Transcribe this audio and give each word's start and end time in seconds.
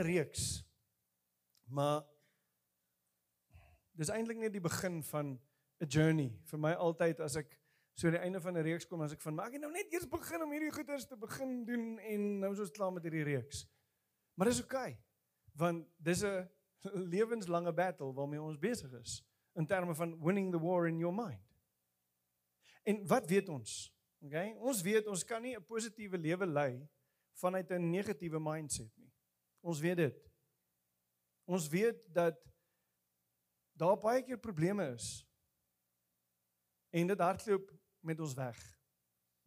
'n 0.00 0.06
reeks. 0.06 0.64
Maar 1.68 2.02
dis 3.92 4.08
eintlik 4.08 4.38
net 4.38 4.52
die 4.52 4.64
begin 4.64 5.02
van 5.02 5.40
'n 5.80 5.86
journey 5.86 6.30
vir 6.50 6.58
my 6.58 6.72
altyd 6.72 7.20
as 7.20 7.36
ek 7.36 7.58
so 7.94 8.06
aan 8.08 8.16
die 8.16 8.24
einde 8.24 8.40
van 8.40 8.56
'n 8.56 8.62
reeks 8.62 8.86
kom 8.86 9.02
as 9.02 9.12
ek 9.12 9.20
van 9.20 9.34
maar 9.34 9.46
ek 9.46 9.52
het 9.52 9.62
nou 9.62 9.72
net 9.72 9.92
eers 9.92 10.08
begin 10.08 10.42
om 10.42 10.52
hierdie 10.52 10.72
goeders 10.72 11.06
te 11.06 11.16
begin 11.16 11.64
doen 11.64 11.98
en 11.98 12.38
nou 12.38 12.52
is 12.52 12.60
ons 12.60 12.70
klaar 12.70 12.92
met 12.92 13.02
hierdie 13.02 13.24
reeks. 13.24 13.66
Maar 14.34 14.46
dis 14.46 14.60
oukei. 14.62 14.92
Okay, 14.92 14.98
want 15.52 15.86
dis 15.98 16.22
'n 16.22 16.48
lewenslange 17.14 17.72
battle 17.72 18.12
waarmee 18.12 18.42
ons 18.42 18.58
besig 18.58 18.92
is 18.92 19.20
in 19.54 19.66
terme 19.66 19.94
van 19.94 20.16
winning 20.22 20.50
the 20.52 20.58
war 20.58 20.86
in 20.88 20.98
your 20.98 21.14
mind. 21.14 21.44
En 22.82 23.06
wat 23.06 23.26
weet 23.26 23.48
ons? 23.48 23.94
Okay? 24.24 24.54
Ons 24.58 24.82
weet 24.82 25.06
ons 25.06 25.24
kan 25.24 25.42
nie 25.42 25.56
'n 25.56 25.64
positiewe 25.64 26.18
lewe 26.18 26.46
lei 26.46 26.88
vanuit 27.32 27.70
'n 27.70 27.90
negatiewe 27.90 28.40
mindset 28.40 28.96
nie. 28.96 28.99
Ons 29.60 29.80
weet 29.80 29.96
dit. 29.96 30.20
Ons 31.44 31.68
weet 31.68 32.00
dat 32.14 32.38
daar 33.80 33.98
baie 34.00 34.22
keer 34.22 34.38
probleme 34.38 34.86
is. 34.94 35.20
En 36.90 37.06
dit 37.06 37.20
hardloop 37.20 37.70
met 38.00 38.20
ons 38.20 38.34
weg. 38.34 38.58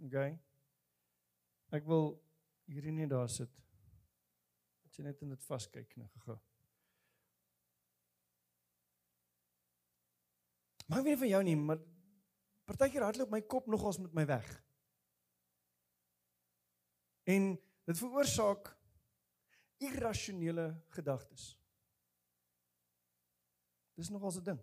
Okay? 0.06 0.32
Ek 1.74 1.86
wil 1.90 2.12
hierdie 2.70 2.94
net 2.94 3.12
daar 3.12 3.30
sit. 3.30 3.52
As 4.88 4.98
jy 4.98 5.06
net 5.08 5.22
in 5.26 5.34
dit 5.34 5.48
vaskyk 5.48 5.96
nou 5.98 6.10
gou. 6.26 6.38
Maar 10.88 11.02
ek 11.02 11.08
weet 11.08 11.22
van 11.24 11.32
jou 11.32 11.42
nie, 11.48 11.56
maar 11.58 11.80
partykeer 12.70 13.06
hardloop 13.08 13.32
my 13.34 13.42
kop 13.50 13.68
nogals 13.72 13.98
met 14.04 14.14
my 14.14 14.26
weg. 14.30 14.48
En 17.24 17.54
dit 17.88 17.98
veroorsaak 17.98 18.70
irrasionele 19.84 20.68
gedagtes. 20.96 21.54
Dis 23.94 24.10
nogals 24.10 24.40
'n 24.40 24.44
ding. 24.44 24.62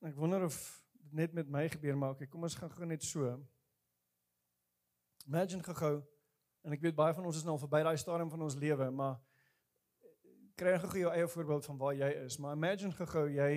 Ek 0.00 0.16
wonder 0.16 0.44
of 0.44 0.56
dit 0.92 1.12
net 1.12 1.32
met 1.32 1.48
my 1.48 1.68
gebeur 1.68 1.96
maar 1.96 2.10
okay, 2.10 2.26
kom 2.26 2.42
ons 2.42 2.54
gaan 2.54 2.70
gou 2.70 2.86
net 2.86 3.02
so. 3.02 3.34
Imagine 5.26 5.62
gou 5.62 6.02
en 6.62 6.72
ek 6.72 6.80
weet 6.80 6.96
baie 6.96 7.14
van 7.14 7.24
ons 7.24 7.36
is 7.36 7.44
nou 7.44 7.56
al 7.56 7.62
verby 7.62 7.82
daai 7.82 7.96
stadium 7.96 8.30
van 8.30 8.42
ons 8.42 8.54
lewe, 8.54 8.90
maar 8.90 9.18
kry 10.56 10.78
gou 10.78 10.98
jou 10.98 11.12
eie 11.12 11.28
voorbeeld 11.28 11.64
van 11.64 11.78
waar 11.78 11.94
jy 11.94 12.08
is. 12.24 12.38
Maar 12.38 12.56
imagine 12.56 13.06
gou 13.12 13.26
jy 13.28 13.52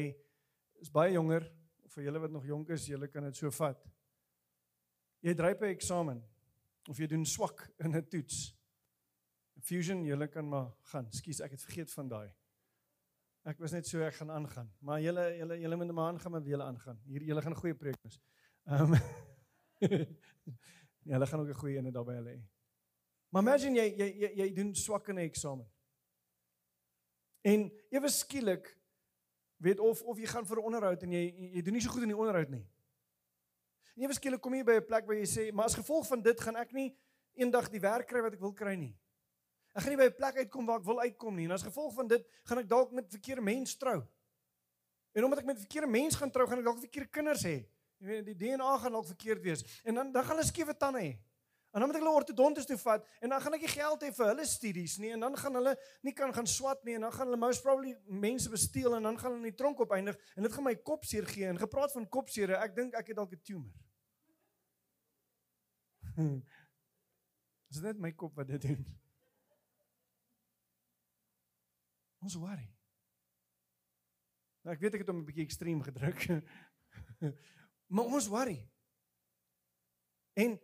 is 0.81 0.92
baie 0.92 1.14
jonger 1.14 1.48
of 1.84 1.92
vir 1.94 2.04
julle 2.04 2.20
wat 2.20 2.31
nog 2.31 2.45
jonk 2.45 2.70
is, 2.70 2.88
julle 2.88 3.08
kan 3.08 3.23
dit 3.23 3.36
so 3.36 3.52
vat. 3.52 3.92
Jy 5.23 5.33
dryp 5.39 5.61
'n 5.63 5.71
eksamen 5.71 6.19
of 6.89 6.97
jy 6.99 7.07
doen 7.07 7.25
swak 7.25 7.69
in 7.79 7.95
'n 7.95 8.07
toets. 8.09 8.53
Fusion, 9.61 10.03
julle 10.03 10.27
kan 10.27 10.49
maar 10.49 10.73
gaan. 10.91 11.07
Skus, 11.11 11.39
ek 11.39 11.52
het 11.52 11.61
vergeet 11.61 11.91
van 11.91 12.09
daai. 12.09 12.33
Ek 13.45 13.59
was 13.59 13.71
net 13.71 13.88
so 13.88 14.02
ek 14.03 14.15
gaan 14.15 14.31
aangaan. 14.31 14.69
Maar 14.80 15.02
julle 15.02 15.23
julle 15.38 15.59
julle 15.59 15.75
moet 15.75 15.91
maar 15.91 16.11
aangaan 16.11 16.31
met 16.31 16.45
julle 16.45 16.63
aangaan. 16.63 16.99
Hier 17.05 17.23
julle 17.23 17.41
gaan 17.41 17.52
'n 17.52 17.59
goeie 17.61 17.75
preek 17.75 17.95
hê. 18.03 18.19
Ehm 18.67 18.93
Ja, 21.05 21.13
hulle 21.13 21.27
gaan 21.27 21.39
ook 21.39 21.47
'n 21.47 21.59
goeie 21.59 21.77
ene 21.77 21.91
daarbey 21.91 22.15
hê. 22.23 22.41
Maar 23.30 23.41
imagine 23.41 23.75
jy 23.75 23.95
jy 23.97 24.09
jy, 24.19 24.30
jy 24.35 24.53
doen 24.53 24.75
swak 24.75 25.08
in 25.08 25.15
'n 25.15 25.30
eksamen. 25.30 25.67
En 27.41 27.71
ewe 27.89 28.09
skielik 28.09 28.77
weet 29.58 29.80
of 29.80 30.02
of 30.02 30.17
jy 30.17 30.25
gaan 30.25 30.45
vir 30.45 30.58
'n 30.58 30.63
onderhoud 30.63 31.03
en 31.03 31.11
jy 31.11 31.23
jy 31.55 31.61
doen 31.61 31.73
nie 31.73 31.81
so 31.81 31.89
goed 31.89 32.02
in 32.03 32.14
die 32.14 32.17
onderhoud 32.17 32.49
nie. 32.49 32.65
En 33.93 34.04
ewe 34.04 34.14
skielik 34.17 34.42
kom 34.42 34.54
jy 34.54 34.64
by 34.64 34.80
'n 34.80 34.86
plek 34.86 35.05
waar 35.05 35.15
jy 35.15 35.27
sê, 35.30 35.54
"Maar 35.54 35.65
as 35.65 35.76
gevolg 35.76 36.08
van 36.08 36.21
dit 36.21 36.39
gaan 36.42 36.55
ek 36.55 36.71
nie 36.73 36.98
eendag 37.36 37.70
die 37.70 37.80
werk 37.80 38.08
kry 38.08 38.21
wat 38.21 38.33
ek 38.33 38.39
wil 38.39 38.54
kry 38.54 38.76
nie." 38.76 38.95
Ek 39.76 39.81
gaan 39.81 39.89
nie 39.89 39.98
by 39.98 40.09
'n 40.09 40.15
plek 40.15 40.36
uitkom 40.37 40.65
waar 40.65 40.80
ek 40.80 40.86
wil 40.86 40.99
uitkom 40.99 41.36
nie. 41.36 41.45
En 41.45 41.52
as 41.52 41.64
gevolg 41.64 41.93
van 41.93 42.08
dit 42.08 42.26
gaan 42.43 42.58
ek 42.58 42.70
dalk 42.70 42.92
met 42.92 43.09
verkeerde 43.09 43.42
mense 43.42 43.77
trou. 43.77 44.04
En 45.14 45.23
omdat 45.23 45.39
ek 45.39 45.45
met 45.45 45.58
verkeerde 45.58 45.87
mense 45.87 46.17
gaan 46.17 46.31
trou, 46.31 46.48
gaan 46.48 46.58
ek 46.59 46.65
dalk 46.65 46.80
verkeerde 46.80 47.09
kinders 47.09 47.43
hê. 47.43 47.65
Jy 47.98 48.08
weet, 48.08 48.26
die 48.26 48.36
DNA 48.36 48.77
gaan 48.77 48.92
dalk 48.92 49.05
verkeerd 49.05 49.42
wees. 49.42 49.81
En 49.83 49.95
dan 49.95 50.11
dan 50.11 50.23
gaan 50.23 50.36
hulle 50.36 50.48
skewe 50.48 50.77
tande 50.77 50.99
hê. 50.99 51.17
En 51.73 51.80
dan 51.80 51.89
moet 51.89 51.98
ek 51.98 52.04
hulle 52.04 52.20
ortodontis 52.20 52.67
toe 52.70 52.78
vat 52.78 53.08
en 53.26 53.32
dan 53.34 53.42
gaan 53.42 53.56
ek 53.58 53.64
nie 53.66 53.72
geld 53.73 54.04
hê 54.06 54.11
vir 54.14 54.28
hulle 54.30 54.44
studies 54.45 54.98
nie 55.02 55.10
en 55.16 55.23
dan 55.26 55.38
gaan 55.42 55.56
hulle 55.58 55.72
nie 56.06 56.14
kan 56.14 56.34
gaan 56.36 56.45
swat 56.45 56.84
nie 56.86 56.94
en 57.00 57.08
dan 57.08 57.14
gaan 57.16 57.32
hulle 57.32 57.39
most 57.42 57.64
probably 57.66 57.95
mense 58.06 58.50
besteel 58.54 58.94
en 58.94 59.08
dan 59.10 59.17
gaan 59.17 59.34
hulle 59.34 59.42
in 59.42 59.50
die 59.50 59.58
tronk 59.58 59.80
opeindig 59.82 60.20
en 60.36 60.45
dit 60.45 60.54
gaan 60.54 60.67
my 60.67 60.76
kop 60.86 61.08
seer 61.10 61.26
gee 61.32 61.48
en 61.50 61.58
gepraat 61.58 61.95
van 61.95 62.06
kopseer, 62.14 62.54
ek 62.60 62.76
dink 62.78 62.94
ek 63.00 63.10
het 63.10 63.17
dalk 63.17 63.34
'n 63.34 63.42
tumor. 63.42 63.73
Is 67.73 67.80
dit 67.82 67.88
net 67.90 67.98
my 68.05 68.11
kop 68.14 68.36
wat 68.38 68.48
dit 68.54 68.61
doen? 68.61 68.86
Ons 72.22 72.36
worry. 72.38 72.70
Nou 74.61 74.76
ek 74.76 74.84
weet 74.86 74.94
ek 74.94 75.02
het 75.02 75.10
hom 75.10 75.23
'n 75.23 75.26
bietjie 75.26 75.48
ekstreem 75.48 75.82
gedruk. 75.82 76.22
maar 77.98 78.14
ons 78.14 78.30
worry. 78.30 78.60
En 80.38 80.60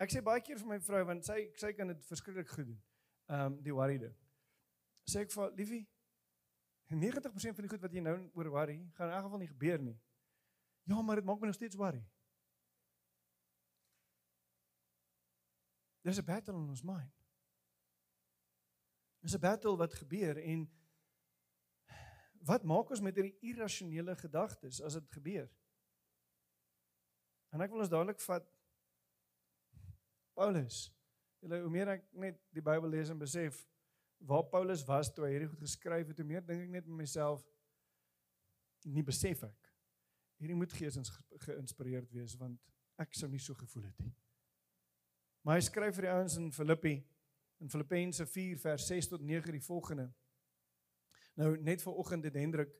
ek 0.00 0.12
sê 0.12 0.22
baie 0.24 0.40
keer 0.40 0.58
vir 0.58 0.70
my 0.72 0.78
vrou 0.80 1.04
want 1.12 1.26
sy 1.28 1.38
sy 1.60 1.72
kan 1.76 1.92
dit 1.92 2.04
verskriklik 2.08 2.48
goed 2.48 2.70
doen. 2.72 2.82
Ehm 3.30 3.46
um, 3.46 3.62
die 3.62 3.74
worry 3.74 3.98
ding. 3.98 4.14
Sê 5.08 5.24
ek 5.24 5.34
vir 5.34 5.52
liefie 5.58 5.84
90% 6.90 7.54
van 7.54 7.66
die 7.66 7.70
goed 7.70 7.82
wat 7.84 7.92
jy 7.94 8.00
nou 8.02 8.16
oor 8.34 8.48
worry, 8.50 8.80
gaan 8.96 9.12
in 9.12 9.14
elk 9.14 9.28
geval 9.28 9.38
nie 9.38 9.50
gebeur 9.52 9.82
nie. 9.84 9.98
Ja, 10.90 11.02
maar 11.02 11.20
dit 11.20 11.24
maak 11.24 11.38
my 11.38 11.46
nog 11.46 11.54
steeds 11.54 11.78
worry. 11.78 12.02
There's 16.02 16.18
a 16.18 16.22
battle 16.22 16.56
in 16.56 16.68
ons 16.68 16.82
mind. 16.82 17.12
Dis 19.20 19.36
'n 19.36 19.40
battle 19.40 19.76
wat 19.76 19.94
gebeur 19.94 20.38
en 20.38 20.66
wat 22.42 22.64
maak 22.64 22.90
ons 22.90 23.00
met 23.00 23.14
hierdie 23.14 23.38
irrasionele 23.40 24.16
gedagtes 24.16 24.80
as 24.80 24.92
dit 24.92 25.10
gebeur? 25.12 25.50
En 27.52 27.60
ek 27.60 27.70
wil 27.70 27.84
ons 27.84 27.92
dadelik 27.92 28.20
vat 28.20 28.46
Paulus. 30.36 30.88
Julle 31.40 31.60
hoe 31.62 31.72
meer 31.72 31.94
ek 31.96 32.06
net 32.12 32.40
die 32.54 32.64
Bybel 32.64 32.90
lees 32.92 33.10
en 33.12 33.20
besef 33.20 33.62
waar 34.20 34.44
Paulus 34.52 34.84
was 34.84 35.08
toe 35.14 35.24
hy 35.24 35.32
hierdie 35.32 35.48
goed 35.48 35.62
geskryf 35.64 36.10
het, 36.10 36.18
hoe 36.20 36.28
meer 36.28 36.44
dink 36.44 36.66
ek 36.66 36.74
net 36.74 36.88
met 36.88 37.02
myself 37.04 37.44
nie 38.84 39.04
besef 39.04 39.44
ek. 39.48 39.70
Hierdie 40.40 40.56
moet 40.56 40.72
geesens 40.76 41.12
geïnspireerd 41.46 42.12
wees 42.12 42.36
want 42.40 42.60
ek 43.00 43.16
sou 43.16 43.28
nie 43.32 43.40
so 43.40 43.56
gevoel 43.56 43.88
het 43.88 44.04
nie. 44.04 44.12
Maar 45.44 45.56
hy 45.56 45.64
skryf 45.64 45.96
vir 45.96 46.08
die 46.08 46.12
ouens 46.12 46.36
in 46.40 46.50
Filippi 46.52 46.98
in 47.60 47.68
Filippense 47.68 48.24
4 48.26 48.58
vers 48.60 48.86
6 48.88 49.08
tot 49.12 49.24
9 49.24 49.52
die 49.52 49.64
volgende. 49.64 50.06
Nou 51.36 51.54
net 51.60 51.82
ver 51.82 51.96
oggend 52.00 52.24
het 52.24 52.36
Hendrik 52.36 52.72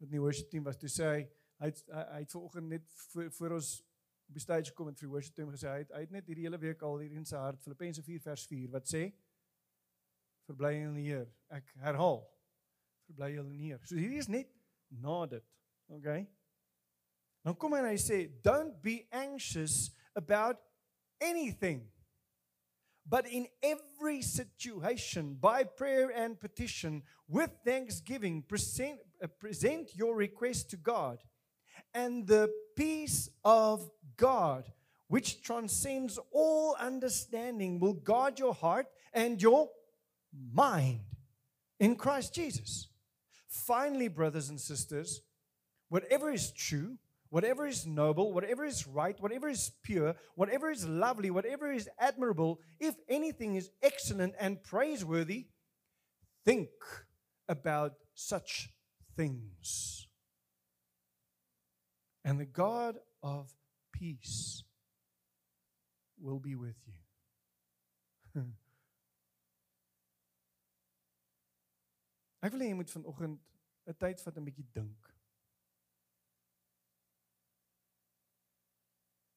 met 0.00 0.10
die 0.12 0.20
worship 0.20 0.50
team 0.52 0.64
was 0.64 0.76
toe 0.80 0.90
sê 0.92 1.08
hy 1.12 1.22
hy 1.64 1.70
hy 1.88 2.20
het 2.20 2.32
ver 2.32 2.42
oggend 2.42 2.68
net 2.68 2.88
voor, 3.12 3.30
voor 3.32 3.56
ons 3.56 3.70
op 4.26 4.34
die 4.34 4.42
stage 4.42 4.72
kom 4.74 4.88
en 4.90 4.96
die 4.98 5.08
worship 5.08 5.34
team 5.34 5.50
gesê 5.54 5.70
hy 5.70 5.82
het, 5.84 5.92
hy 5.94 6.02
het 6.04 6.14
net 6.14 6.26
hierdie 6.26 6.46
hele 6.48 6.58
week 6.62 6.82
al 6.82 6.98
hier 7.02 7.14
in 7.16 7.26
sy 7.28 7.38
hart 7.40 7.62
Filippense 7.62 8.02
4 8.02 8.22
vers 8.24 8.46
4 8.50 8.70
wat 8.74 8.90
sê 8.90 9.02
verbly 10.46 10.72
in 10.78 10.94
die 10.94 11.08
Here. 11.08 11.26
Ek 11.50 11.72
herhaal 11.82 12.22
verbly 13.08 13.32
in 13.40 13.50
die 13.50 13.60
Here. 13.64 13.80
So 13.86 13.98
hierdie 13.98 14.22
is 14.22 14.30
net 14.30 14.52
na 14.90 15.24
dit. 15.30 15.46
Okay? 15.98 16.26
Dan 17.46 17.58
kom 17.58 17.74
hy 17.74 17.82
en 17.84 17.90
hy 17.92 17.98
sê 18.02 18.24
don't 18.46 18.80
be 18.82 19.04
anxious 19.14 19.90
about 20.18 20.62
anything 21.22 21.84
but 23.08 23.26
in 23.26 23.46
every 23.62 24.20
situation, 24.20 25.34
by 25.40 25.64
prayer 25.64 26.10
and 26.10 26.38
petition, 26.40 27.02
with 27.28 27.50
thanksgiving, 27.64 28.42
present, 28.42 28.98
uh, 29.22 29.28
present 29.38 29.94
your 29.94 30.16
request 30.16 30.70
to 30.70 30.76
God. 30.76 31.18
And 31.94 32.26
the 32.26 32.50
peace 32.76 33.30
of 33.44 33.90
God, 34.16 34.70
which 35.08 35.42
transcends 35.42 36.18
all 36.32 36.76
understanding, 36.78 37.78
will 37.78 37.94
guard 37.94 38.38
your 38.38 38.54
heart 38.54 38.86
and 39.12 39.40
your 39.40 39.70
mind 40.52 41.00
in 41.78 41.96
Christ 41.96 42.34
Jesus. 42.34 42.88
Finally, 43.48 44.08
brothers 44.08 44.48
and 44.48 44.60
sisters, 44.60 45.22
whatever 45.88 46.30
is 46.30 46.52
true, 46.52 46.98
whatever 47.30 47.66
is 47.66 47.86
noble, 47.86 48.32
whatever 48.32 48.64
is 48.64 48.86
right, 48.86 49.20
whatever 49.20 49.48
is 49.48 49.72
pure, 49.82 50.14
whatever 50.34 50.70
is 50.70 50.86
lovely, 50.86 51.30
whatever 51.30 51.72
is 51.72 51.88
admirable, 51.98 52.60
if 52.78 52.94
anything 53.08 53.54
is 53.54 53.70
excellent 53.82 54.34
and 54.38 54.62
praiseworthy, 54.62 55.46
think 56.44 56.68
about 57.48 57.94
such 58.14 58.70
things. 59.16 60.05
And 62.26 62.40
the 62.40 62.44
God 62.44 62.98
of 63.22 63.54
peace 63.92 64.64
will 66.20 66.40
be 66.40 66.56
with 66.56 66.74
you. 66.84 68.42
Ek 72.46 72.52
wil 72.52 72.62
hê 72.62 72.68
jy 72.72 72.76
moet 72.78 72.90
vanoggend 72.90 73.38
'n 73.86 73.94
tyd 74.02 74.18
vat 74.22 74.36
'n 74.38 74.46
bietjie 74.46 74.66
dink. 74.74 75.02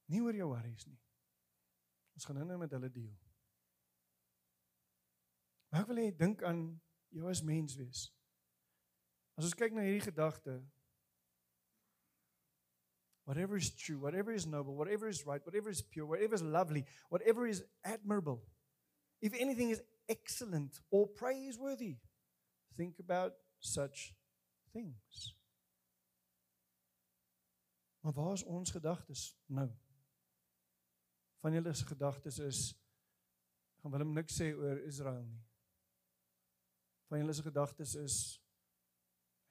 Nie 0.09 0.21
oor 0.25 0.35
jou 0.35 0.49
worries 0.49 0.85
nie. 0.89 0.99
Ons 2.17 2.25
gaan 2.25 2.41
nou 2.41 2.57
met 2.57 2.73
hulle 2.73 2.89
deel. 2.89 3.15
Maar 5.69 5.81
ek 5.81 5.89
wil 5.93 6.01
hê 6.01 6.09
dink 6.17 6.43
aan 6.43 6.81
jou 7.13 7.29
as 7.29 7.45
mens 7.45 7.77
wees. 7.77 8.01
As 9.37 9.45
ons 9.45 9.57
kyk 9.57 9.73
na 9.73 9.85
hierdie 9.85 10.09
gedagte 10.09 10.57
whatever 13.29 13.57
is 13.57 13.69
true, 13.69 13.99
whatever 13.99 14.33
is 14.33 14.47
noble, 14.47 14.75
whatever 14.75 15.07
is 15.07 15.23
right, 15.23 15.45
whatever 15.45 15.69
is 15.69 15.83
pure, 15.83 16.07
whatever 16.07 16.33
is 16.33 16.41
lovely, 16.41 16.83
whatever 17.09 17.45
is 17.45 17.63
admirable, 17.85 18.41
if 19.21 19.35
anything 19.39 19.69
is 19.69 19.83
excellent 20.09 20.79
or 20.89 21.05
praiseworthy, 21.05 21.97
think 22.75 22.95
about 22.97 23.33
such 23.59 24.15
things. 24.73 25.35
Maar 28.01 28.13
waar 28.13 28.33
is 28.33 28.43
ons 28.43 28.71
gedagtes 28.71 29.37
nou? 29.45 29.69
Van 31.39 31.53
julle 31.53 31.73
se 31.73 31.85
gedagtes 31.85 32.39
is 32.39 32.65
gaan 33.83 33.91
Willem 33.91 34.13
niks 34.13 34.41
sê 34.41 34.49
oor 34.57 34.81
Israel 34.89 35.21
nie. 35.21 35.45
Van 37.07 37.21
julle 37.21 37.37
se 37.37 37.45
gedagtes 37.45 37.95
is 37.95 38.19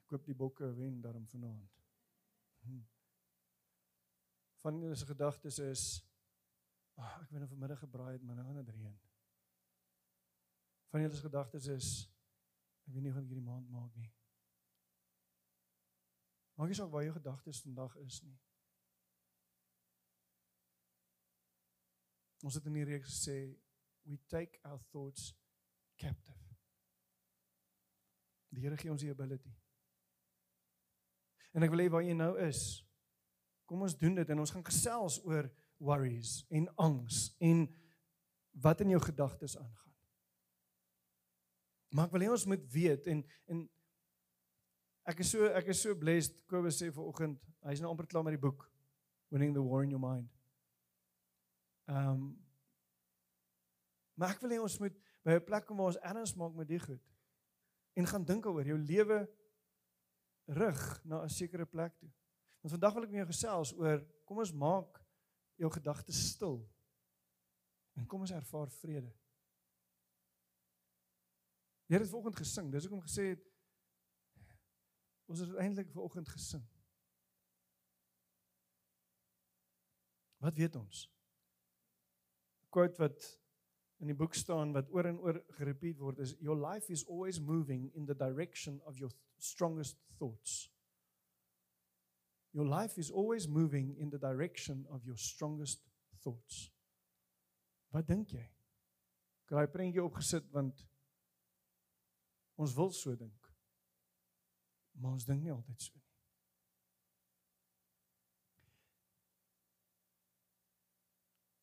ek 0.03 0.11
koop 0.11 0.27
die 0.27 0.35
bokke 0.35 0.75
wen 0.75 0.99
daarom 0.99 1.27
vanaand. 1.31 1.83
Hm. 2.67 2.87
Van 4.61 4.79
julle 4.81 4.95
se 4.95 5.05
gedagtes 5.05 5.59
is 5.63 5.83
oh, 6.99 7.13
ek 7.23 7.29
weet 7.31 7.43
nou 7.43 7.49
vanmiddag 7.53 7.79
gebraai 7.79 8.13
het, 8.17 8.23
maar 8.23 8.35
nou 8.35 8.45
gaan 8.47 8.59
dit 8.63 8.75
reën. 8.75 8.97
Van 10.91 11.01
julle 11.01 11.15
se 11.15 11.27
gedagtes 11.27 11.67
is 11.75 11.91
ek 12.87 12.95
weet 12.95 13.05
nie 13.05 13.13
hoe 13.13 13.21
ek 13.21 13.29
hierdie 13.29 13.45
maand 13.45 13.69
maak 13.71 13.95
nie. 13.95 14.11
Maak 16.59 16.71
nie 16.71 16.75
saak 16.75 16.91
waar 16.91 17.05
jou 17.05 17.15
gedagtes 17.15 17.61
vandag 17.63 17.95
is 18.03 18.19
nie. 18.25 18.35
Ons 22.43 22.55
het 22.59 22.67
in 22.67 22.75
die 22.79 22.87
reeks 22.87 23.13
gesê 23.13 23.37
we 24.09 24.17
take 24.27 24.59
our 24.63 24.81
thoughts 24.91 25.33
captive. 25.95 26.39
Die 28.49 28.63
Here 28.63 28.77
gee 28.77 28.91
ons 28.91 29.03
die 29.03 29.11
ability. 29.13 29.51
En 31.53 31.65
ek 31.65 31.71
wil 31.73 31.83
hê 31.83 31.89
waar 31.93 32.05
jy 32.05 32.15
nou 32.17 32.33
is, 32.41 32.81
kom 33.69 33.85
ons 33.85 33.97
doen 33.97 34.15
dit 34.17 34.29
en 34.33 34.41
ons 34.41 34.51
gaan 34.55 34.65
gesels 34.65 35.19
oor 35.25 35.49
worries 35.77 36.39
en 36.49 36.65
angs 36.81 37.29
en 37.39 37.67
wat 38.65 38.81
in 38.81 38.95
jou 38.95 39.01
gedagtes 39.05 39.55
aangaan. 39.57 39.93
Maar 41.93 42.09
ek 42.09 42.15
wil 42.15 42.25
hê 42.25 42.31
ons 42.33 42.49
moet 42.49 42.65
weet 42.73 43.11
en 43.13 43.21
en 43.47 43.67
Ek 45.09 45.23
is 45.23 45.31
so 45.33 45.47
ek 45.57 45.71
is 45.73 45.79
so 45.81 45.95
blessed. 45.97 46.35
Kobus 46.45 46.77
sê 46.77 46.91
vanoggend, 46.93 47.39
hy's 47.65 47.79
nou 47.81 47.89
amper 47.89 48.05
klaar 48.05 48.21
met 48.27 48.35
die 48.35 48.41
boek 48.43 48.67
Winning 49.33 49.55
the 49.55 49.63
War 49.65 49.81
in 49.81 49.95
Your 49.95 50.03
Mind. 50.03 50.29
Ehm 51.89 52.13
um, 52.13 52.29
Maar 54.19 54.33
ek 54.35 54.41
wil 54.43 54.51
hê 54.51 54.57
ons 54.59 54.73
moet 54.83 54.95
by 55.23 55.37
'n 55.37 55.45
plek 55.47 55.63
kom 55.65 55.77
waar 55.79 55.93
ons 55.93 56.01
erns 56.03 56.33
maak 56.35 56.55
met 56.55 56.67
die 56.67 56.79
goed 56.79 57.03
en 57.95 58.05
gaan 58.05 58.25
dink 58.27 58.45
oor 58.45 58.67
jou 58.67 58.77
lewe 58.77 59.19
rig 60.59 60.81
na 61.05 61.23
'n 61.23 61.29
sekere 61.31 61.65
plek 61.65 61.95
toe. 61.97 62.11
Want 62.59 62.75
vandag 62.75 62.93
wil 62.93 63.07
ek 63.07 63.13
met 63.13 63.21
jou 63.23 63.29
gesels 63.31 63.73
oor 63.77 64.03
kom 64.27 64.41
ons 64.43 64.53
maak 64.53 64.99
jou 65.59 65.69
gedagtes 65.71 66.19
stil. 66.33 66.59
En 67.95 68.07
kom 68.07 68.21
ons 68.23 68.35
ervaar 68.35 68.69
vrede. 68.79 69.11
Jy 71.89 71.97
het 71.97 72.11
vanoggend 72.11 72.37
gesing. 72.37 72.67
Dis 72.71 72.85
hoekom 72.85 73.01
gesê 73.07 73.31
het 73.33 73.49
Ons 75.29 75.43
het 75.43 75.51
eintlik 75.61 75.91
ver 75.93 76.01
oggend 76.01 76.29
gesing. 76.29 76.63
Wat 80.41 80.55
weet 80.57 80.75
ons? 80.75 81.05
'n 82.63 82.69
Quote 82.73 82.97
wat 82.97 83.27
in 83.99 84.07
die 84.07 84.15
boek 84.15 84.33
staan 84.33 84.71
wat 84.73 84.89
oor 84.89 85.05
en 85.05 85.19
oor 85.19 85.43
gerepeat 85.59 85.97
word 85.99 86.19
is 86.19 86.35
your 86.39 86.57
life 86.57 86.91
is 86.91 87.05
always 87.05 87.39
moving 87.39 87.93
in 87.93 88.05
the 88.05 88.15
direction 88.15 88.81
of 88.81 88.97
your 88.97 89.13
strongest 89.37 89.97
thoughts. 90.17 90.71
Your 92.51 92.65
life 92.65 92.97
is 92.97 93.11
always 93.11 93.47
moving 93.47 93.95
in 93.99 94.09
the 94.09 94.17
direction 94.17 94.85
of 94.89 95.05
your 95.05 95.17
strongest 95.17 95.79
thoughts. 96.23 96.71
Wat 97.93 98.07
dink 98.07 98.33
jy? 98.33 98.45
Kraai 99.49 99.67
prentjie 99.69 100.03
opgesit 100.03 100.49
want 100.53 100.85
ons 102.57 102.73
wil 102.77 102.91
so 102.91 103.15
dink. 103.15 103.49
Maar 104.99 105.15
ons 105.15 105.25
dink 105.25 105.45
nie 105.45 105.53
altyd 105.53 105.81
so 105.81 105.93
nie. 105.95 106.09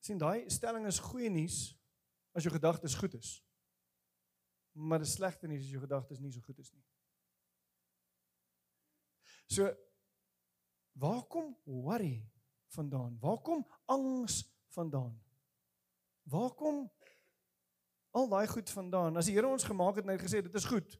sien 0.06 0.20
daai 0.22 0.46
stelling 0.52 0.86
is 0.86 1.02
goeie 1.02 1.30
nuus 1.32 1.74
as 2.36 2.46
jou 2.46 2.52
gedagtes 2.54 2.94
goed 2.94 3.16
is. 3.18 3.30
Maar 4.76 5.02
dit 5.02 5.08
is 5.08 5.16
slegte 5.18 5.48
nuus 5.50 5.64
as 5.64 5.72
jou 5.72 5.82
gedagtes 5.82 6.20
nie 6.22 6.30
so 6.34 6.44
goed 6.46 6.60
is 6.62 6.70
nie. 6.70 6.84
So 9.56 9.70
waar 10.98 11.22
kom 11.28 11.56
worry 11.64 12.24
vandaan? 12.66 13.16
Waar 13.20 13.38
kom 13.38 13.66
angs 13.84 14.44
vandaan? 14.68 15.22
Waar 16.22 16.50
kom 16.50 16.92
al 18.10 18.28
daai 18.28 18.46
goed 18.46 18.70
vandaan? 18.70 19.16
As 19.16 19.28
die 19.28 19.34
Here 19.34 19.48
ons 19.48 19.64
gemaak 19.64 20.00
het 20.00 20.06
en 20.06 20.14
hy 20.14 20.20
gesê 20.22 20.42
dit 20.42 20.54
is 20.54 20.68
goed. 20.68 20.96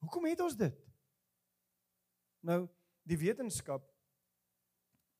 Hoekom 0.00 0.24
het 0.24 0.40
ons 0.40 0.56
dit? 0.56 0.76
Nou, 2.40 2.64
die 3.04 3.18
wetenskap 3.20 3.84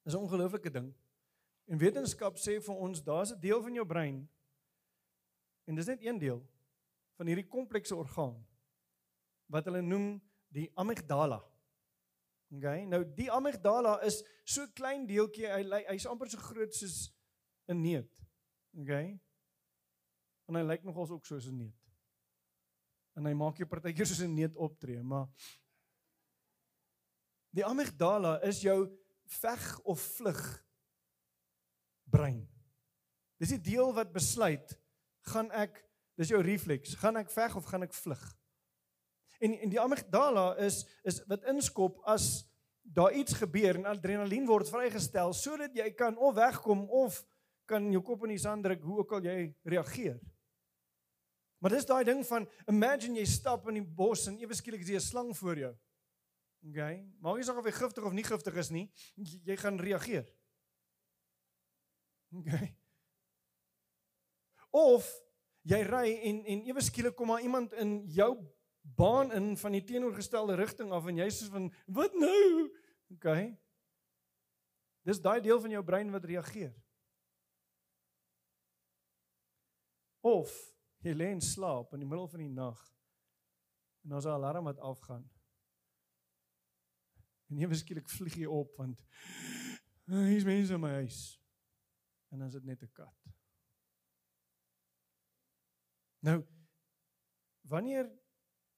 is 0.09 0.15
'n 0.15 0.25
ongelooflike 0.25 0.71
ding. 0.71 0.95
En 1.69 1.79
wetenskap 1.79 2.39
sê 2.39 2.61
vir 2.61 2.75
ons 2.75 3.03
daar's 3.05 3.33
'n 3.33 3.41
deel 3.41 3.63
van 3.63 3.75
jou 3.75 3.87
brein 3.87 4.29
en 5.65 5.75
dis 5.75 5.87
net 5.87 6.03
een 6.03 6.19
deel 6.19 6.41
van 7.15 7.27
hierdie 7.27 7.49
komplekse 7.49 7.97
orgaan 7.97 8.47
wat 9.47 9.65
hulle 9.65 9.83
noem 9.83 10.23
die 10.49 10.71
amygdala. 10.75 11.45
Okay? 12.57 12.85
Nou 12.87 13.05
die 13.15 13.31
amygdala 13.31 14.01
is 14.07 14.23
so 14.45 14.67
klein 14.75 15.07
deeltjie, 15.07 15.47
hy 15.47 15.85
hy's 15.89 16.07
amper 16.07 16.31
so 16.31 16.39
groot 16.39 16.75
soos 16.75 17.13
'n 17.69 17.83
neut. 17.83 18.23
Okay? 18.83 19.21
En 20.49 20.55
hy 20.59 20.63
lyk 20.63 20.85
nogals 20.85 21.11
ook 21.11 21.27
soos 21.27 21.47
'n 21.47 21.57
neut. 21.57 21.79
En 23.17 23.27
hy 23.27 23.35
maak 23.35 23.57
jou 23.57 23.67
partykeer 23.67 24.07
soos 24.07 24.23
'n 24.23 24.35
neut 24.35 24.57
optree, 24.57 25.03
maar 25.03 25.29
Die 27.51 27.67
amygdala 27.67 28.39
is 28.47 28.63
jou 28.63 28.85
veg 29.41 29.65
of 29.81 30.01
vlug 30.01 30.43
brein. 32.11 32.45
Dis 33.43 33.55
die 33.57 33.63
deel 33.73 33.91
wat 33.95 34.13
besluit 34.15 34.77
gaan 35.33 35.51
ek 35.55 35.81
dis 36.21 36.31
jou 36.31 36.41
refleks, 36.45 36.95
gaan 37.01 37.19
ek 37.19 37.33
veg 37.33 37.57
of 37.57 37.67
gaan 37.71 37.87
ek 37.87 37.97
vlug? 37.97 38.23
En 39.41 39.57
en 39.57 39.73
die 39.73 39.81
amygdala 39.81 40.53
is 40.63 40.85
is 41.09 41.23
wat 41.31 41.47
inskop 41.51 41.99
as 42.11 42.45
daar 42.83 43.13
iets 43.13 43.37
gebeur 43.39 43.77
en 43.79 43.87
adrenalien 43.91 44.47
word 44.47 44.69
vrygestel 44.69 45.33
sodat 45.37 45.75
jy 45.77 45.91
kan 45.95 46.19
of 46.19 46.35
wegkom 46.35 46.87
of 46.91 47.21
kan 47.71 47.87
jou 47.93 48.03
kop 48.03 48.25
in 48.27 48.35
die 48.35 48.43
sand 48.43 48.65
druk 48.67 48.83
hoe 48.83 48.99
ook 49.03 49.13
al 49.13 49.25
jy 49.25 49.55
reageer. 49.63 50.19
Maar 51.61 51.77
dis 51.77 51.87
daai 51.87 52.05
ding 52.09 52.25
van 52.27 52.49
imagine 52.73 53.21
jy 53.21 53.27
stap 53.29 53.69
in 53.69 53.81
die 53.83 53.87
bos 54.01 54.27
en 54.31 54.39
ewe 54.41 54.57
skielik 54.57 54.81
is 54.81 54.89
daar 54.89 55.01
'n 55.01 55.11
slang 55.11 55.37
voor 55.37 55.59
jou. 55.59 55.75
Okay. 56.69 57.07
Maak 57.21 57.37
nie 57.37 57.45
saak 57.45 57.59
of 57.59 57.65
hy 57.65 57.73
giftig 57.73 58.05
of 58.05 58.13
nie 58.13 58.25
giftig 58.25 58.57
is 58.57 58.71
nie, 58.71 58.91
jy 59.17 59.57
gaan 59.57 59.79
reageer. 59.81 60.27
Okay. 62.31 62.77
Of 64.71 65.09
jy 65.63 65.81
ry 65.83 66.07
en 66.29 66.45
en 66.45 66.61
ewe 66.69 66.81
skielik 66.81 67.17
kom 67.17 67.27
maar 67.27 67.43
iemand 67.43 67.73
in 67.73 68.05
jou 68.07 68.37
baan 68.81 69.33
in 69.33 69.57
van 69.57 69.73
die 69.73 69.85
teenoorgestelde 69.85 70.55
rigting 70.55 70.93
af 70.93 71.07
en 71.07 71.17
jy 71.17 71.29
sê 71.33 71.49
van 71.53 71.73
wat 71.87 72.15
nou? 72.15 72.71
Okay. 73.17 73.59
Dis 75.03 75.21
daai 75.21 75.41
deel 75.41 75.61
van 75.61 75.71
jou 75.71 75.83
brein 75.85 76.13
wat 76.13 76.25
reageer. 76.25 76.75
Of 80.21 80.53
jy 81.05 81.15
lê 81.17 81.31
in 81.33 81.41
slaap 81.41 81.95
in 81.97 82.05
die 82.05 82.09
middel 82.09 82.29
van 82.29 82.45
die 82.45 82.53
nag 82.53 82.81
en 84.05 84.11
daar's 84.11 84.27
'n 84.27 84.37
alarm 84.37 84.65
wat 84.65 84.79
afgaan. 84.79 85.31
En 87.49 87.59
ewe 87.59 87.75
skielik 87.75 88.09
vlieg 88.09 88.35
jy 88.35 88.47
op 88.47 88.77
want 88.77 89.05
hier's 90.07 90.45
mense 90.45 90.75
in 90.75 90.81
my 90.81 90.91
huis. 90.91 91.41
En 92.31 92.39
dan 92.39 92.47
is 92.47 92.55
dit 92.55 92.65
net 92.65 92.83
'n 92.83 92.93
kat. 92.93 93.17
Nou 96.21 96.47
wanneer 97.63 98.20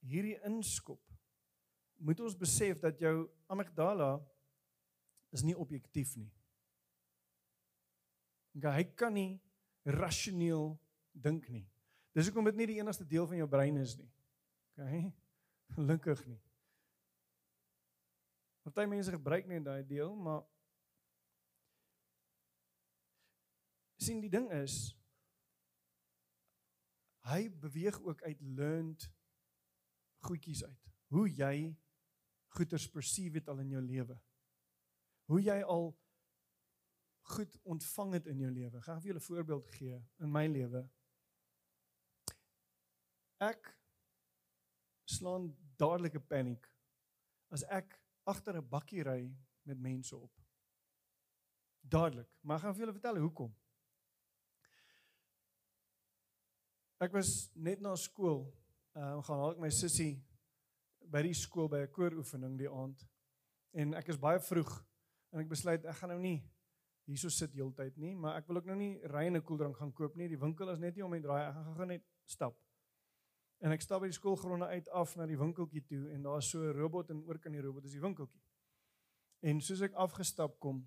hierdie 0.03 0.39
inskop 0.49 1.01
moet 2.03 2.21
ons 2.21 2.37
besef 2.39 2.81
dat 2.83 2.99
jou 2.99 3.29
amygdala 3.53 4.17
is 5.33 5.45
nie 5.47 5.57
objektief 5.57 6.17
nie. 6.19 6.31
Okay, 8.59 8.73
hy 8.83 8.87
kan 8.99 9.15
nie 9.15 9.41
rasioneel 9.87 10.75
dink 11.13 11.47
nie. 11.49 11.65
Dis 12.13 12.29
hoekom 12.29 12.51
dit 12.51 12.59
nie 12.59 12.69
die 12.75 12.81
enigste 12.83 13.07
deel 13.09 13.29
van 13.31 13.39
jou 13.41 13.49
brein 13.49 13.79
is 13.81 13.95
nie. 13.97 14.11
Okay? 14.77 15.05
Gelukkig 15.77 16.27
nie. 16.29 16.41
Party 18.63 18.85
mense 18.87 19.11
gebruik 19.11 19.49
net 19.51 19.65
daai 19.67 19.83
deel, 19.87 20.13
maar 20.15 20.45
sien 24.03 24.21
die 24.23 24.31
ding 24.31 24.49
is 24.55 24.93
hy 27.27 27.47
beweeg 27.63 27.99
ook 28.03 28.23
uit 28.27 28.41
learned 28.43 29.07
goedjies 30.27 30.65
uit. 30.65 30.93
Hoe 31.13 31.27
jy 31.29 31.57
goeders 32.57 32.89
perceive 32.91 33.41
het 33.41 33.49
al 33.49 33.63
in 33.65 33.75
jou 33.77 33.83
lewe. 33.83 34.17
Hoe 35.31 35.41
jy 35.43 35.59
al 35.63 35.93
goed 37.33 37.59
ontvang 37.63 38.19
het 38.19 38.27
in 38.27 38.43
jou 38.43 38.51
lewe. 38.51 38.83
Gaan 38.83 38.99
ek 38.99 39.05
vir 39.05 39.13
julle 39.13 39.23
'n 39.23 39.29
voorbeeld 39.29 39.71
gee 39.77 40.01
in 40.21 40.33
my 40.33 40.47
lewe. 40.47 40.89
Ek 43.41 43.79
slaan 45.05 45.57
dadelike 45.77 46.21
paniek 46.21 46.67
as 47.51 47.65
ek 47.65 47.99
agter 48.25 48.57
'n 48.57 48.69
bakkie 48.69 49.03
ry 49.03 49.35
met 49.63 49.79
mense 49.79 50.17
op. 50.17 50.41
Dadelik. 51.81 52.29
Maar 52.41 52.61
gaan 52.61 52.75
vir 52.75 52.81
julle 52.81 52.99
vertel 52.99 53.19
hoekom. 53.19 53.55
Ek 57.03 57.13
was 57.13 57.51
net 57.55 57.81
na 57.81 57.97
skool. 57.97 58.62
Ehm 58.93 59.19
uh, 59.19 59.25
gaan 59.25 59.39
haal 59.41 59.55
ek 59.55 59.61
my 59.61 59.71
sussie 59.73 60.15
by 61.13 61.23
die 61.25 61.35
skool 61.35 61.69
by 61.69 61.79
'n 61.83 61.93
kooroefening 61.97 62.59
die 62.59 62.69
aand. 62.69 63.07
En 63.73 63.95
ek 63.95 64.09
is 64.13 64.19
baie 64.21 64.41
vroeg 64.41 64.73
en 65.33 65.41
ek 65.41 65.49
besluit 65.49 65.85
ek 65.85 65.97
gaan 65.97 66.11
nou 66.13 66.19
nie 66.21 66.43
hierso 67.09 67.29
sit 67.29 67.55
heeltyd 67.57 67.97
nie, 67.97 68.15
maar 68.15 68.37
ek 68.37 68.47
wil 68.49 68.61
ook 68.61 68.69
nou 68.69 68.77
nie 68.77 69.01
ry 69.09 69.27
en 69.27 69.37
'n 69.37 69.43
koeldrank 69.43 69.77
gaan 69.77 69.93
koop 69.93 70.17
nie. 70.17 70.29
Die 70.29 70.39
winkel 70.39 70.69
is 70.71 70.79
net 70.79 70.95
nie 70.95 71.05
om 71.05 71.13
die 71.13 71.23
draai. 71.23 71.49
Ek 71.49 71.55
gaan 71.55 71.77
gou 71.77 71.87
net 71.87 72.05
stap. 72.27 72.59
En 73.61 73.73
ek 73.73 73.81
stap 73.81 74.01
by 74.01 74.09
die 74.11 74.19
skoolgronde 74.19 74.67
uit 74.67 74.89
af 74.89 75.17
na 75.17 75.27
die 75.27 75.39
winkeltjie 75.39 75.85
toe 75.87 76.11
en 76.13 76.23
daar's 76.23 76.51
so 76.51 76.61
'n 76.61 76.77
robot 76.77 77.11
en 77.11 77.25
oor 77.25 77.39
kan 77.39 77.53
die 77.53 77.63
robot 77.63 77.85
is 77.85 77.93
die 77.93 78.01
winkeltjie. 78.01 78.43
En 79.43 79.61
soos 79.61 79.81
ek 79.81 79.95
afgestap 79.95 80.59
kom, 80.61 80.87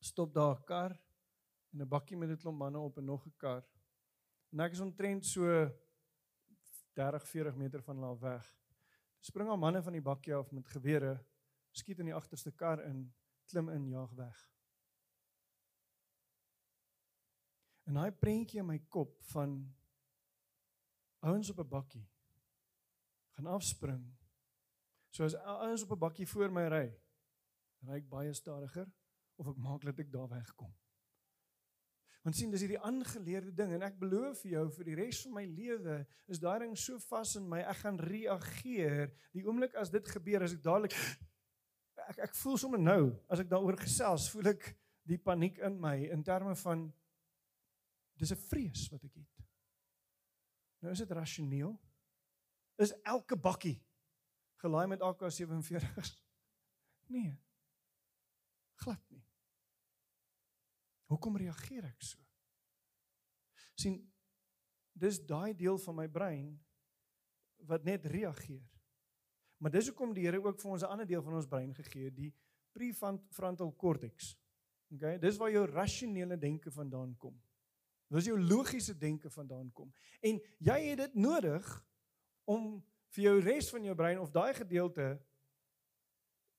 stop 0.00 0.34
daar 0.34 0.56
'n 0.56 0.64
kar 0.64 1.00
en 1.72 1.82
'n 1.82 1.88
bakkie 1.88 2.16
met 2.16 2.30
'n 2.30 2.36
klomp 2.36 2.58
manne 2.58 2.78
op 2.78 2.96
en 2.98 3.04
nog 3.04 3.26
'n 3.26 3.34
kar. 3.36 3.64
En 4.52 4.60
ek 4.60 4.72
is 4.72 4.80
omtrent 4.80 5.26
so 5.26 5.68
30, 6.98 7.26
40 7.30 7.56
meter 7.56 7.82
van 7.86 8.02
hulle 8.02 8.18
weg. 8.18 8.46
Spring 9.22 9.50
al 9.50 9.60
manne 9.60 9.82
van 9.82 9.94
die 9.94 10.02
bakkie 10.02 10.34
af 10.34 10.50
met 10.54 10.68
gewere, 10.74 11.14
skiet 11.70 12.02
in 12.02 12.10
die 12.10 12.16
agterste 12.16 12.50
kar 12.50 12.82
in, 12.82 13.04
klim 13.50 13.70
in, 13.70 13.88
jaag 13.92 14.14
weg. 14.18 14.38
En 17.88 17.96
daai 17.96 18.10
prentjie 18.12 18.60
in 18.60 18.68
my 18.68 18.78
kop 18.92 19.14
van 19.30 19.60
ouens 21.24 21.50
op 21.50 21.60
'n 21.62 21.68
bakkie 21.68 22.06
gaan 23.38 23.46
afspring. 23.46 24.04
So 25.10 25.24
as 25.24 25.34
ouens 25.34 25.82
op 25.82 25.90
'n 25.90 25.98
bakkie 25.98 26.28
voor 26.28 26.52
my 26.52 26.66
ry, 26.68 26.86
ry 27.86 27.96
ek 27.96 28.08
baie 28.08 28.32
stadiger 28.34 28.92
of 29.36 29.46
ek 29.48 29.56
maak 29.56 29.84
dat 29.84 29.98
ek 29.98 30.12
daar 30.12 30.28
wegkom. 30.28 30.74
Want 32.26 32.36
sien, 32.36 32.50
dis 32.50 32.64
hierdie 32.64 32.80
aangeleerde 32.82 33.52
ding 33.54 33.72
en 33.76 33.84
ek 33.86 33.98
beloof 34.00 34.42
vir 34.42 34.56
jou 34.56 34.64
vir 34.74 34.88
die 34.90 34.96
res 34.98 35.22
van 35.24 35.36
my 35.38 35.44
lewe 35.46 36.00
is 36.28 36.40
daai 36.42 36.58
ding 36.64 36.74
so 36.76 36.98
vas 37.08 37.36
in 37.38 37.46
my, 37.48 37.62
ek 37.70 37.82
gaan 37.84 38.00
reageer. 38.02 39.12
Die 39.32 39.46
oomblik 39.46 39.76
as 39.78 39.92
dit 39.94 40.10
gebeur, 40.12 40.44
as 40.44 40.56
ek 40.56 40.64
dadelik 40.64 40.96
ek 42.08 42.22
ek 42.28 42.36
voel 42.40 42.56
sommer 42.60 42.80
nou, 42.80 43.02
as 43.28 43.42
ek 43.42 43.50
daaroor 43.50 43.78
gesels, 43.80 44.28
voel 44.32 44.52
ek 44.54 44.70
die 45.08 45.18
paniek 45.20 45.58
in 45.64 45.78
my 45.80 45.96
in 46.12 46.24
terme 46.24 46.54
van 46.64 46.88
dis 48.18 48.32
'n 48.32 48.40
vrees 48.48 48.88
wat 48.92 49.04
ek 49.04 49.14
het. 49.14 49.44
Nou 50.82 50.92
is 50.92 50.98
dit 50.98 51.10
rasioneel? 51.10 51.74
Is 52.78 52.94
elke 53.02 53.36
bakkie 53.36 53.78
gelaai 54.62 54.86
met 54.86 55.00
AK47's? 55.00 56.16
Nee. 57.08 57.38
Glad 58.84 59.00
nie. 59.08 59.22
Hoekom 61.08 61.36
reageer 61.40 61.88
ek 61.88 62.02
so? 62.04 62.18
sien 63.78 63.98
dis 64.98 65.20
daai 65.26 65.54
deel 65.56 65.78
van 65.84 65.96
my 66.00 66.08
brein 66.10 66.50
wat 67.70 67.84
net 67.86 68.06
reageer. 68.10 68.66
Maar 69.58 69.74
dis 69.74 69.90
hoekom 69.90 70.14
die 70.14 70.26
Here 70.26 70.40
ook 70.42 70.60
vir 70.60 70.70
ons 70.70 70.82
'n 70.82 70.92
ander 70.94 71.06
deel 71.06 71.22
van 71.22 71.34
ons 71.34 71.46
brein 71.46 71.74
gegee 71.74 72.04
het, 72.04 72.16
die 72.16 72.34
prefrontal 72.72 73.74
cortex. 73.76 74.36
OK, 74.90 75.20
dis 75.20 75.36
waar 75.36 75.50
jou 75.50 75.66
rasionele 75.66 76.38
denke 76.38 76.70
vandaan 76.70 77.16
kom. 77.16 77.40
Dis 78.08 78.24
jou 78.24 78.40
logiese 78.40 78.98
denke 78.98 79.30
vandaan 79.30 79.72
kom. 79.72 79.92
En 80.20 80.40
jy 80.58 80.78
het 80.88 80.98
dit 80.98 81.14
nodig 81.14 81.86
om 82.44 82.84
vir 83.08 83.24
jou 83.24 83.40
res 83.40 83.70
van 83.70 83.84
jou 83.84 83.94
brein 83.94 84.18
of 84.18 84.30
daai 84.30 84.54
gedeelte 84.54 85.20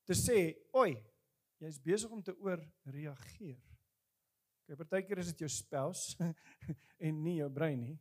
te 0.04 0.14
sê, 0.14 0.58
"Oi, 0.72 1.04
jy's 1.58 1.82
besig 1.82 2.10
om 2.10 2.22
te 2.22 2.38
oorreageer." 2.38 3.69
Okay, 4.70 4.78
partykeer 4.78 5.18
is 5.18 5.32
dit 5.32 5.40
jou 5.42 5.48
spouse 5.50 6.14
en 7.08 7.22
nie 7.26 7.40
jou 7.40 7.48
brein 7.50 7.80
nie. 7.82 7.96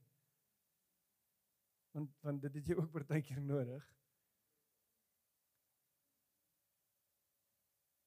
Want 1.96 2.10
want 2.20 2.42
dit 2.42 2.58
het 2.58 2.66
jy 2.68 2.74
ook 2.76 2.90
partykeer 2.92 3.38
nodig. 3.40 3.84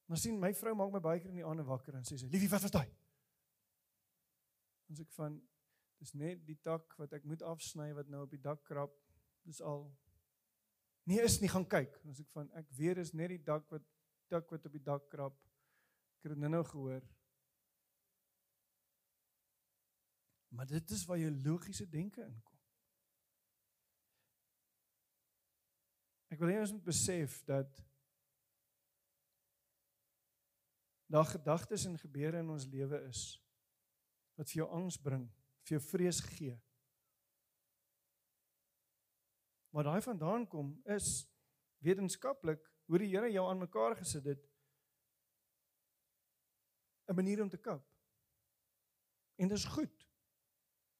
Maar 0.05 0.19
sien, 0.21 0.37
my 0.37 0.51
vrou 0.53 0.75
maak 0.77 0.91
my 0.93 1.01
baie 1.01 1.23
keer 1.23 1.31
in 1.33 1.39
die 1.39 1.47
aande 1.47 1.65
wakker 1.65 1.97
en 1.97 2.05
sê 2.05 2.19
sy, 2.19 2.29
"Liefie, 2.29 2.49
wat 2.51 2.61
was 2.61 2.75
daai?" 2.75 2.91
Ons 4.93 5.01
ek 5.01 5.09
van 5.15 5.39
dis 5.97 6.13
net 6.13 6.45
die 6.45 6.59
tak 6.61 6.93
wat 7.01 7.13
ek 7.17 7.25
moet 7.25 7.41
afsny 7.41 7.87
wat 7.97 8.13
nou 8.13 8.21
op 8.27 8.29
die 8.29 8.41
dak 8.41 8.61
krap. 8.63 8.93
Dis 9.41 9.61
al 9.61 9.87
Nee 11.09 11.23
is 11.23 11.39
nie 11.41 11.49
gaan 11.49 11.65
kyk. 11.65 11.97
Ons 12.05 12.21
ek 12.21 12.29
van 12.29 12.51
ek 12.53 12.69
weet 12.77 13.01
is 13.01 13.13
net 13.17 13.33
die 13.33 13.41
dak 13.41 13.65
wat 13.73 13.81
tak 14.29 14.53
wat 14.53 14.69
op 14.69 14.71
die 14.71 14.83
dak 14.83 15.09
krap. 15.09 15.33
Ek 16.19 16.29
het 16.29 16.37
dit 16.37 16.45
nou 16.45 16.63
gehoor. 16.63 17.01
Maar 20.51 20.67
dit 20.67 20.89
is 20.89 21.05
waar 21.05 21.17
jou 21.17 21.31
logiese 21.43 21.87
denke 21.89 22.23
inkom. 22.23 22.57
Ek 26.31 26.39
wil 26.39 26.51
hê 26.51 26.59
ons 26.63 26.71
moet 26.71 26.83
besef 26.83 27.41
dat 27.47 27.79
daar 31.11 31.27
gedagtes 31.27 31.85
en 31.87 31.99
gebeure 31.99 32.39
in 32.39 32.51
ons 32.51 32.67
lewe 32.71 32.99
is 33.07 33.23
wat 34.39 34.47
vir 34.47 34.61
jou 34.61 34.67
angs 34.71 34.95
bring, 35.03 35.25
vir 35.67 35.75
jou 35.75 35.81
vrees 35.83 36.21
gee. 36.23 36.55
Waar 39.75 39.87
daai 39.87 40.01
vandaan 40.03 40.47
kom 40.47 40.71
is 40.95 41.25
wetenskaplik 41.83 42.63
hoe 42.87 42.99
die 42.99 43.11
Here 43.11 43.31
jou 43.31 43.43
aan 43.47 43.59
mekaar 43.59 43.95
gesit 43.99 44.25
het 44.27 44.47
'n 47.07 47.15
manier 47.15 47.41
om 47.43 47.49
te 47.49 47.57
koop. 47.57 47.83
En 49.35 49.47
dit 49.47 49.57
is 49.57 49.65
goed. 49.65 50.10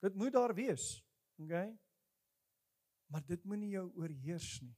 Dit 0.02 0.16
moet 0.18 0.34
daar 0.34 0.54
wees. 0.58 1.04
Okay? 1.38 1.70
Maar 3.12 3.26
dit 3.26 3.44
moenie 3.44 3.70
jou 3.76 3.88
oorheers 3.96 4.60
nie. 4.62 4.76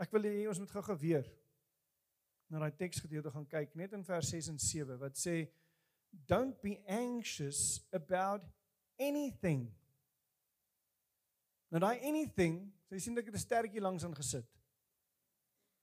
Ek 0.00 0.12
wil 0.14 0.26
hê 0.26 0.46
ons 0.50 0.58
moet 0.58 0.70
gou-gou 0.70 0.96
weer 0.98 1.26
na 2.52 2.60
daai 2.62 2.76
teksgedeelte 2.78 3.32
gaan 3.34 3.46
kyk 3.50 3.74
net 3.78 3.94
in 3.96 4.04
vers 4.06 4.28
6 4.30 4.50
en 4.52 4.58
7 4.62 4.98
wat 5.00 5.18
sê 5.18 5.36
don't 6.30 6.60
be 6.62 6.76
anxious 6.90 7.82
about 7.96 8.44
anything. 9.00 9.66
Nou 11.72 11.80
daai 11.82 12.04
anything, 12.06 12.60
jy 12.92 13.00
sien 13.02 13.18
ek 13.18 13.30
het 13.30 13.34
'n 13.34 13.46
sterretjie 13.46 13.82
langs 13.82 14.04
aan 14.04 14.14
gesit. 14.14 14.46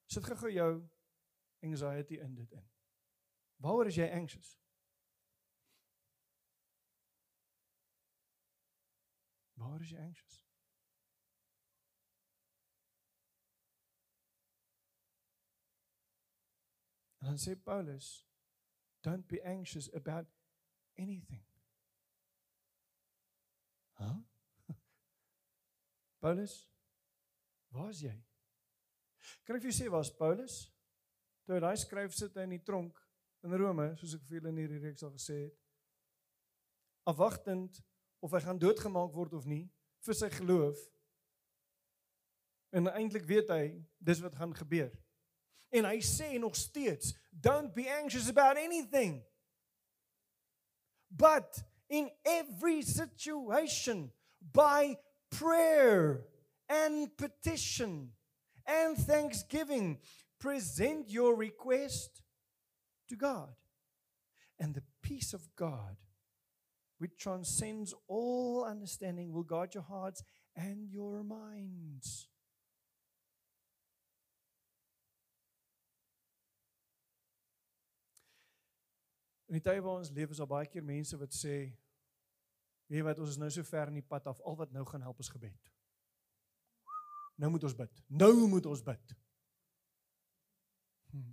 Sit 0.07 0.23
gou-gou 0.23 0.51
jou 0.51 0.71
anxiety 1.63 2.19
in 2.19 2.35
dit 2.35 2.51
in. 2.51 2.65
Waaroor 3.57 3.87
is 3.87 3.95
jy 3.95 4.09
anxious? 4.09 4.60
Waaroor 9.61 9.85
is 9.85 9.93
jy 9.93 10.01
anxious? 10.01 10.39
En 17.21 17.29
dan 17.29 17.39
sê 17.41 17.53
Paulus, 17.55 18.09
Don't 19.01 19.27
be 19.27 19.41
anxious 19.41 19.89
about 19.95 20.27
anything. 20.97 21.41
Huh? 23.93 24.19
Paulus, 26.21 26.69
waar's 27.73 28.01
jy? 28.01 28.13
Kan 29.45 29.57
ek 29.57 29.65
vir 29.65 29.71
jou 29.71 29.77
sê 29.79 29.89
waar's 29.89 30.13
Paulus? 30.17 30.57
Toe 31.49 31.57
hy 31.65 31.73
skryf 31.81 32.13
sit 32.13 32.37
hy 32.37 32.45
in 32.45 32.55
die 32.57 32.65
tronk 32.65 32.97
in 33.45 33.57
Rome, 33.57 33.89
soos 33.97 34.13
ek 34.17 34.27
vir 34.27 34.37
julle 34.37 34.53
in 34.53 34.61
hierdie 34.61 34.81
reeks 34.83 35.05
al 35.05 35.13
gesê 35.15 35.39
het. 35.47 35.57
Afwagtend 37.09 37.81
of 38.21 38.31
hy 38.31 38.41
gaan 38.45 38.59
doodgemaak 38.61 39.13
word 39.17 39.33
of 39.33 39.45
nie 39.49 39.65
vir 40.05 40.17
sy 40.17 40.29
geloof. 40.33 40.79
En 42.71 42.87
eintlik 42.93 43.25
weet 43.27 43.49
hy 43.51 43.65
dis 43.99 44.21
wat 44.23 44.37
gaan 44.39 44.53
gebeur. 44.55 44.91
En 45.71 45.87
hy 45.87 45.99
sê 46.03 46.37
nog 46.39 46.55
steeds, 46.55 47.13
don't 47.31 47.73
be 47.75 47.87
anxious 47.89 48.29
about 48.29 48.57
anything. 48.57 49.21
But 51.09 51.63
in 51.89 52.09
every 52.23 52.81
situation 52.81 54.11
by 54.39 54.97
prayer 55.29 56.25
and 56.69 57.11
petition 57.17 58.13
and 58.65 58.97
thanksgiving 58.97 59.99
present 60.39 61.09
your 61.09 61.35
request 61.35 62.21
to 63.09 63.15
God. 63.15 63.53
And 64.59 64.73
the 64.73 64.83
peace 65.01 65.33
of 65.33 65.41
God 65.55 65.97
which 67.01 67.17
transcends 67.17 67.95
all 68.07 68.63
understanding 68.63 69.33
will 69.33 69.41
guard 69.41 69.73
your 69.73 69.83
hearts 69.83 70.23
and 70.55 70.87
your 70.91 71.23
minds. 71.23 72.29
In 79.47 79.57
die 79.57 79.63
tye 79.65 79.81
waar 79.81 79.97
ons 79.97 80.13
leef 80.13 80.29
is 80.29 80.43
daar 80.43 80.51
baie 80.53 80.69
keer 80.69 80.85
mense 80.85 81.17
wat 81.17 81.33
sê 81.33 81.55
weet 82.85 83.01
jy 83.01 83.03
wat 83.09 83.25
ons 83.25 83.33
is 83.33 83.41
nou 83.41 83.49
so 83.49 83.65
ver 83.65 83.89
in 83.89 83.97
die 83.97 84.05
pad 84.13 84.29
af 84.29 84.45
al 84.45 84.61
wat 84.61 84.71
nou 84.71 84.85
gaan 84.85 85.01
help 85.01 85.25
is 85.25 85.33
gebed. 85.33 85.73
Nou 87.41 87.49
moet 87.49 87.65
ons 87.65 87.75
bid. 87.81 88.05
Nou 88.13 88.33
moet 88.45 88.69
ons 88.69 88.85
bid. 88.85 89.17
Hm. 91.09 91.29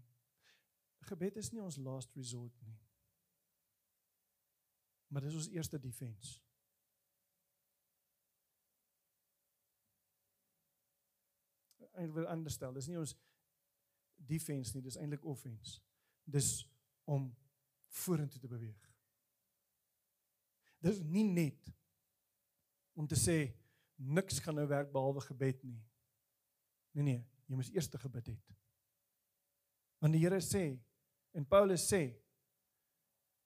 Gebed 1.12 1.36
is 1.44 1.52
nie 1.52 1.60
ons 1.60 1.76
last 1.76 2.16
resort 2.16 2.56
nie. 2.64 2.78
Maar 5.08 5.24
dis 5.24 5.34
ons 5.34 5.48
eerste 5.48 5.80
defense. 5.80 6.38
Ek 11.98 12.12
wil 12.14 12.28
onderstel, 12.30 12.74
dis 12.76 12.86
nie 12.86 12.98
ons 13.00 13.14
defense 14.28 14.74
nie, 14.74 14.84
dis 14.84 14.98
eintlik 15.00 15.24
offense. 15.26 15.80
Dis 16.28 16.50
om 17.08 17.30
vorentoe 18.04 18.40
te 18.40 18.50
beweeg. 18.50 18.84
Dis 20.84 21.00
nie 21.02 21.24
net 21.26 21.72
om 22.98 23.08
te 23.08 23.18
sê 23.18 23.38
niks 23.98 24.38
gaan 24.44 24.58
nou 24.58 24.66
werk 24.70 24.92
behalwe 24.94 25.24
gebed 25.26 25.64
nie. 25.66 25.80
Nee 26.94 27.06
nee, 27.06 27.24
jy 27.48 27.58
moet 27.58 27.72
eers 27.74 27.90
te 27.90 27.98
gebid 27.98 28.34
het. 28.34 28.54
Want 29.98 30.14
die 30.14 30.22
Here 30.22 30.38
sê 30.44 30.62
en 31.34 31.46
Paulus 31.48 31.86
sê 31.90 32.02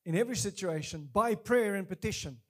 in 0.04 0.14
every 0.14 0.36
situation 0.36 1.08
by 1.12 1.34
prayer 1.34 1.74
and 1.74 1.88
petition 1.88 2.40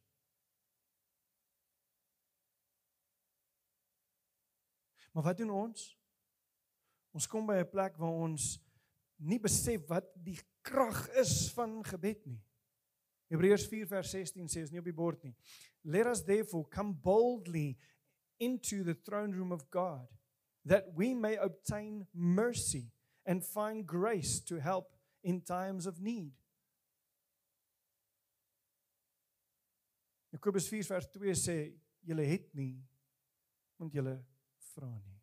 Maar 5.12 5.22
wat 5.22 5.36
doen 5.36 5.50
ons? 5.50 5.98
Ons 7.12 7.26
kom 7.28 7.46
by 7.46 7.60
'n 7.60 7.68
plek 7.68 7.96
waar 7.96 8.16
ons 8.24 8.60
nie 9.16 9.40
besef 9.40 9.84
wat 9.86 10.08
die 10.14 10.38
krag 10.62 11.08
is 11.20 11.52
van 11.52 11.84
gebed 11.84 12.26
nie. 12.26 12.40
Hebreërs 13.28 13.66
4 13.66 13.86
vers 13.86 14.10
16 14.10 14.48
sê 14.48 14.62
is 14.62 14.70
nie 14.70 14.78
op 14.78 14.84
die 14.84 14.96
bord 14.96 15.22
nie. 15.24 15.34
Let 15.84 16.06
us 16.06 16.24
therefore 16.24 16.68
come 16.68 16.94
boldly 16.94 17.78
into 18.38 18.82
the 18.84 18.94
throne 18.94 19.32
room 19.32 19.52
of 19.52 19.70
God 19.70 20.08
that 20.64 20.94
we 20.94 21.14
may 21.14 21.36
obtain 21.36 22.06
mercy 22.12 22.92
and 23.26 23.44
find 23.44 23.86
grace 23.86 24.40
to 24.40 24.60
help 24.60 24.96
in 25.22 25.42
times 25.42 25.86
of 25.86 26.00
need. 26.00 26.41
Jakobus 30.32 30.68
4 30.68 30.86
vers 30.88 31.08
2 31.12 31.34
sê 31.36 31.56
julle 32.08 32.24
het 32.24 32.54
nie 32.56 32.74
want 33.76 33.92
julle 33.92 34.14
vra 34.72 34.88
nie. 34.88 35.18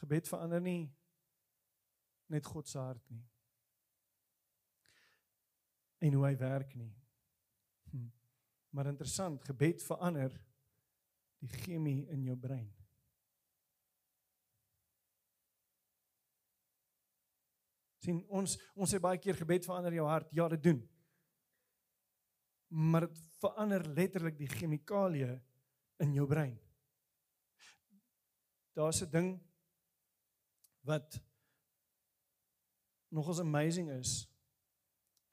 Gebed 0.00 0.30
verander 0.32 0.62
nie 0.64 0.88
net 2.32 2.46
God 2.46 2.68
se 2.68 2.78
hart 2.78 3.04
nie. 3.12 3.22
En 6.00 6.16
hoe 6.16 6.24
hy 6.24 6.34
werk 6.40 6.74
nie. 6.74 6.92
Hm. 7.90 8.08
Maar 8.70 8.94
interessant, 8.94 9.44
gebed 9.44 9.82
verander 9.84 10.32
die 11.42 11.50
chemie 11.60 12.06
in 12.08 12.24
jou 12.24 12.36
brein. 12.38 12.70
Sien 18.00 18.22
ons 18.28 18.56
ons 18.74 18.90
sê 18.90 19.00
baie 19.02 19.20
keer 19.20 19.36
gebed 19.38 19.66
verander 19.66 19.94
jou 19.94 20.06
hart. 20.08 20.32
Ja, 20.36 20.48
dit 20.48 20.62
doen. 20.62 20.80
Maar 22.68 23.08
dit 23.08 23.22
verander 23.40 23.84
letterlik 23.96 24.38
die 24.38 24.50
chemikalieë 24.50 25.34
in 26.04 26.14
jou 26.16 26.26
brein. 26.28 26.58
Daar's 28.76 29.02
'n 29.02 29.10
ding 29.10 29.40
wat 30.86 31.20
nogals 33.10 33.40
amazing 33.40 33.90
is. 33.90 34.28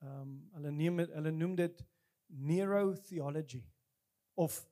Ehm 0.01 0.21
um, 0.21 0.49
hulle 0.53 0.71
neem 0.71 0.99
het, 0.99 1.13
hulle 1.13 1.31
noem 1.31 1.55
dit 1.55 1.85
neurotheology 2.27 3.63
of 4.33 4.69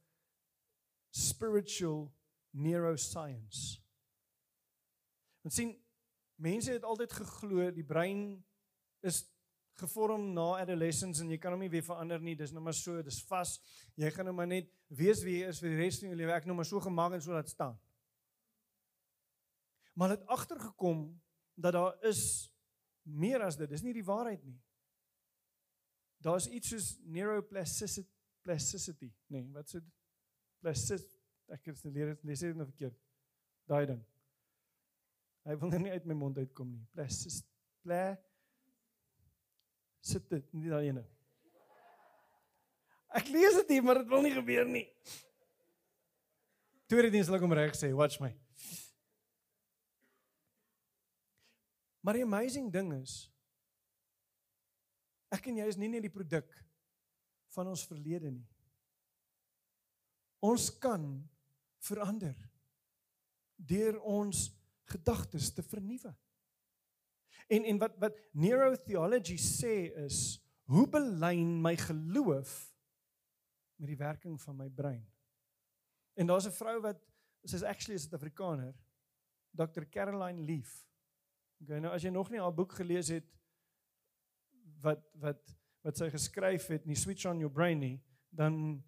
spiritual 1.09 2.11
neuroscience. 2.51 3.79
Ons 5.41 5.55
sien 5.55 5.84
mense 6.41 6.73
het 6.73 6.83
altyd 6.83 7.13
geglo 7.13 7.69
die 7.71 7.85
brein 7.85 8.43
is 9.05 9.23
gevorm 9.79 10.29
na 10.33 10.61
adolescence 10.61 11.21
en 11.23 11.31
jy 11.31 11.37
kan 11.41 11.51
hom 11.51 11.63
nie 11.63 11.71
weer 11.71 11.83
verander 11.83 12.21
nie. 12.23 12.35
Dis 12.35 12.53
nou 12.55 12.63
maar 12.63 12.75
so, 12.75 13.01
dis 13.03 13.21
vas. 13.27 13.57
Jy 13.99 14.11
gaan 14.15 14.29
nou 14.29 14.35
maar 14.35 14.47
net 14.47 14.69
wees 14.87 15.23
wie 15.23 15.41
jy 15.41 15.49
is 15.51 15.59
vir 15.63 15.73
die 15.73 15.81
res 15.83 15.99
van 15.99 16.13
jou 16.13 16.19
lewe. 16.19 16.35
Ek 16.35 16.47
nou 16.47 16.55
maar 16.55 16.67
so 16.69 16.79
gemaak 16.83 17.17
en 17.17 17.23
so 17.23 17.35
laat 17.35 17.51
staan 17.51 17.75
maar 19.95 20.09
het 20.09 20.25
agtergekom 20.25 21.21
dat 21.53 21.71
daar 21.71 22.03
is 22.03 22.51
meer 23.01 23.41
as 23.41 23.57
dit. 23.57 23.69
Dis 23.69 23.81
nie 23.81 23.93
die 23.93 24.03
waarheid 24.03 24.43
nie. 24.43 24.57
Daar's 26.17 26.47
iets 26.47 26.69
soos 26.73 26.87
neuroplasticity, 27.03 28.09
plasticity, 28.41 29.11
nee, 29.27 29.45
wat 29.53 29.69
sê 29.69 29.79
plastic 30.59 31.05
ek 31.53 31.69
het 31.69 31.81
dit 31.83 31.93
leer 31.93 32.11
het, 32.11 32.23
lees 32.25 32.41
dit 32.41 32.57
nou 32.57 32.65
verkeerd. 32.67 32.97
Daai 33.69 33.85
ding. 33.85 34.01
Hy 35.45 35.55
wil 35.61 35.75
nie 35.77 35.93
uit 35.93 36.07
my 36.09 36.15
mond 36.17 36.39
uitkom 36.41 36.71
nie. 36.71 36.85
Plastic 36.95 37.45
pla 37.85 38.15
sit 40.05 40.25
dit 40.29 40.49
nie 40.53 40.69
daai 40.69 40.89
ene. 40.89 41.03
Ek 43.15 43.29
lees 43.31 43.55
dit 43.61 43.75
hier, 43.75 43.85
maar 43.85 44.01
dit 44.01 44.09
wil 44.11 44.25
nie 44.25 44.33
gebeur 44.35 44.67
nie. 44.69 44.85
Tweede 46.89 47.09
ding 47.13 47.23
sal 47.25 47.37
ek 47.37 47.45
hom 47.45 47.55
reg 47.57 47.77
sê, 47.77 47.89
watch 47.97 48.19
my. 48.21 48.29
Maar 52.05 52.19
die 52.19 52.25
amazing 52.25 52.67
ding 52.73 52.91
is 52.99 53.23
ek 55.33 55.49
en 55.49 55.57
jy 55.57 55.65
is 55.67 55.77
nie 55.81 55.89
net 55.89 56.05
die 56.05 56.13
produk 56.13 56.51
van 57.55 57.71
ons 57.71 57.85
verlede 57.89 58.29
nie. 58.29 58.45
Ons 60.45 60.69
kan 60.69 61.01
verander 61.81 62.37
deur 63.57 63.97
ons 64.05 64.45
gedagtes 64.85 65.51
te 65.53 65.63
vernuwe. 65.63 66.15
En 67.47 67.63
en 67.63 67.77
wat 67.77 67.97
wat 68.01 68.19
neurotheology 68.31 69.37
sê 69.37 69.75
is 70.05 70.39
hoe 70.65 70.87
belyn 70.89 71.61
my 71.61 71.75
geloof 71.77 72.53
met 73.75 73.91
die 73.91 73.99
werking 73.99 74.41
van 74.41 74.55
my 74.55 74.69
brein. 74.69 75.05
En 76.13 76.27
daar's 76.27 76.47
'n 76.47 76.57
vrou 76.57 76.81
wat 76.81 77.01
sy's 77.43 77.63
actually 77.63 77.95
'n 77.95 77.99
Suid-Afrikaner, 77.99 78.75
Dr. 79.51 79.85
Caroline 79.89 80.41
Leaf. 80.41 80.87
Okay, 81.61 81.79
nou 81.79 81.93
as 81.93 82.03
jy 82.03 82.09
nog 82.09 82.29
nie 82.29 82.39
haar 82.39 82.53
boek 82.53 82.71
gelees 82.71 83.07
het 83.07 83.27
wat 84.81 85.05
wat 85.13 85.57
wat 85.85 85.97
sy 85.97 86.09
geskryf 86.09 86.67
het, 86.67 86.85
nie 86.85 86.95
Switch 86.95 87.25
on 87.25 87.39
your 87.39 87.53
brain 87.53 87.79
nie, 87.79 88.03
dan 88.29 88.83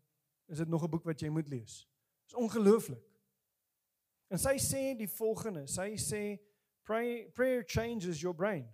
is 0.47 0.57
dit 0.57 0.67
nog 0.67 0.83
'n 0.83 0.89
boek 0.89 1.03
wat 1.03 1.19
jy 1.19 1.29
moet 1.29 1.47
lees. 1.47 1.87
Dit 2.21 2.27
is 2.27 2.33
ongelooflik. 2.33 3.06
En 4.31 4.39
sy 4.41 4.57
sê 4.59 4.81
die 4.97 5.07
volgende, 5.07 5.67
sy 5.71 5.95
sê 5.95 6.21
pray 6.87 7.27
prayer 7.35 7.63
changes 7.63 8.21
your 8.21 8.33
brain. 8.35 8.67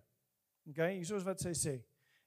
Okay, 0.69 1.01
hier 1.01 1.17
is 1.17 1.25
wat 1.25 1.43
sy 1.43 1.53
sê. 1.57 1.75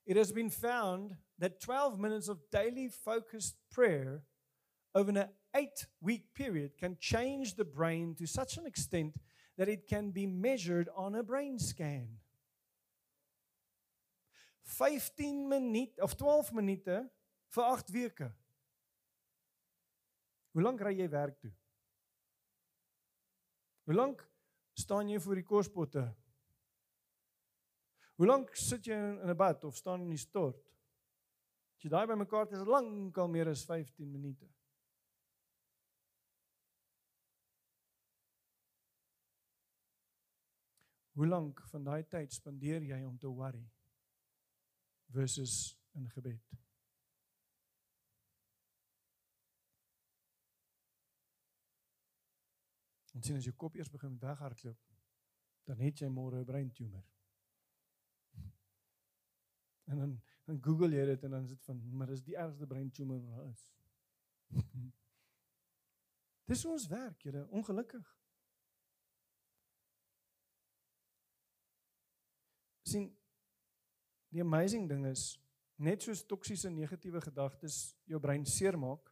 It 0.06 0.16
has 0.16 0.30
been 0.30 0.50
found 0.50 1.16
that 1.38 1.60
12 1.60 1.98
minutes 1.98 2.28
of 2.28 2.38
daily 2.50 2.88
focused 2.88 3.56
prayer 3.70 4.22
over 4.94 5.10
an 5.10 5.28
8 5.54 5.86
week 6.00 6.32
period 6.34 6.78
can 6.78 6.96
change 7.00 7.54
the 7.54 7.64
brain 7.64 8.14
to 8.14 8.26
such 8.26 8.56
an 8.56 8.66
extent 8.66 9.16
that 9.58 9.68
it 9.68 9.88
can 9.88 10.10
be 10.10 10.26
measured 10.26 10.88
on 10.94 11.14
a 11.14 11.22
brain 11.22 11.58
scan. 11.58 12.08
15 14.62 15.48
minute 15.48 15.98
of 16.00 16.16
12 16.16 16.52
minute 16.52 17.08
vir 17.54 17.64
8 17.64 17.92
weke. 17.92 18.30
Hoe 20.52 20.62
lank 20.62 20.80
ry 20.80 20.92
jy 20.96 21.08
werk 21.10 21.40
toe? 21.40 21.52
Hoe 23.86 23.94
lank 23.94 24.22
staan 24.74 25.08
jy 25.08 25.20
voor 25.22 25.38
die 25.38 25.46
kospotte? 25.46 26.02
Hoe 28.18 28.26
lank 28.26 28.50
sit 28.58 28.88
jy 28.88 28.96
in 28.98 29.20
'n 29.30 29.36
bad 29.36 29.64
of 29.64 29.76
staan 29.76 30.02
in 30.02 30.10
die 30.10 30.18
stort? 30.18 30.58
As 31.76 31.84
jy 31.84 31.90
daai 31.90 32.06
bymekaar 32.06 32.48
het, 32.48 32.58
is 32.58 32.66
lank 32.66 33.18
al 33.18 33.28
meer 33.28 33.48
as 33.48 33.64
15 33.64 34.10
minute. 34.10 34.48
Hoe 41.14 41.26
lank 41.26 41.62
van 41.70 41.84
daai 41.84 42.02
tyd 42.02 42.32
spandeer 42.32 42.82
jy 42.82 43.04
om 43.04 43.18
te 43.18 43.28
worry 43.28 43.70
versus 45.14 45.78
in 45.94 46.10
gebed? 46.10 46.65
En 53.16 53.24
sien 53.24 53.38
as 53.38 53.46
jou 53.48 53.54
kop 53.56 53.76
eers 53.78 53.90
begin 53.90 54.18
weghardloop, 54.20 54.80
dan 55.66 55.80
het 55.80 56.02
jy 56.02 56.08
môre 56.12 56.42
'n 56.42 56.44
breintumor. 56.44 57.06
En 59.90 59.98
dan 59.98 60.12
dan 60.46 60.62
Google 60.62 60.94
jy 60.94 61.04
dit 61.06 61.22
en 61.24 61.30
dan 61.30 61.42
is 61.42 61.48
dit 61.50 61.64
van 61.64 61.96
maar 61.96 62.06
dis 62.06 62.22
die 62.22 62.36
ergste 62.36 62.66
breintumor 62.66 63.20
wat 63.20 63.36
daar 63.36 63.48
is. 63.50 63.70
Dis 66.50 66.64
ons 66.64 66.86
werk, 66.86 67.22
julle, 67.22 67.48
ongelukkig. 67.48 68.16
sien 72.86 73.10
die 74.34 74.42
amazing 74.42 74.88
ding 74.88 75.06
is 75.10 75.34
net 75.76 76.04
soos 76.06 76.24
toksiese 76.28 76.70
negatiewe 76.70 77.20
gedagtes 77.24 77.96
jou 78.08 78.20
brein 78.22 78.46
seermaak 78.46 79.10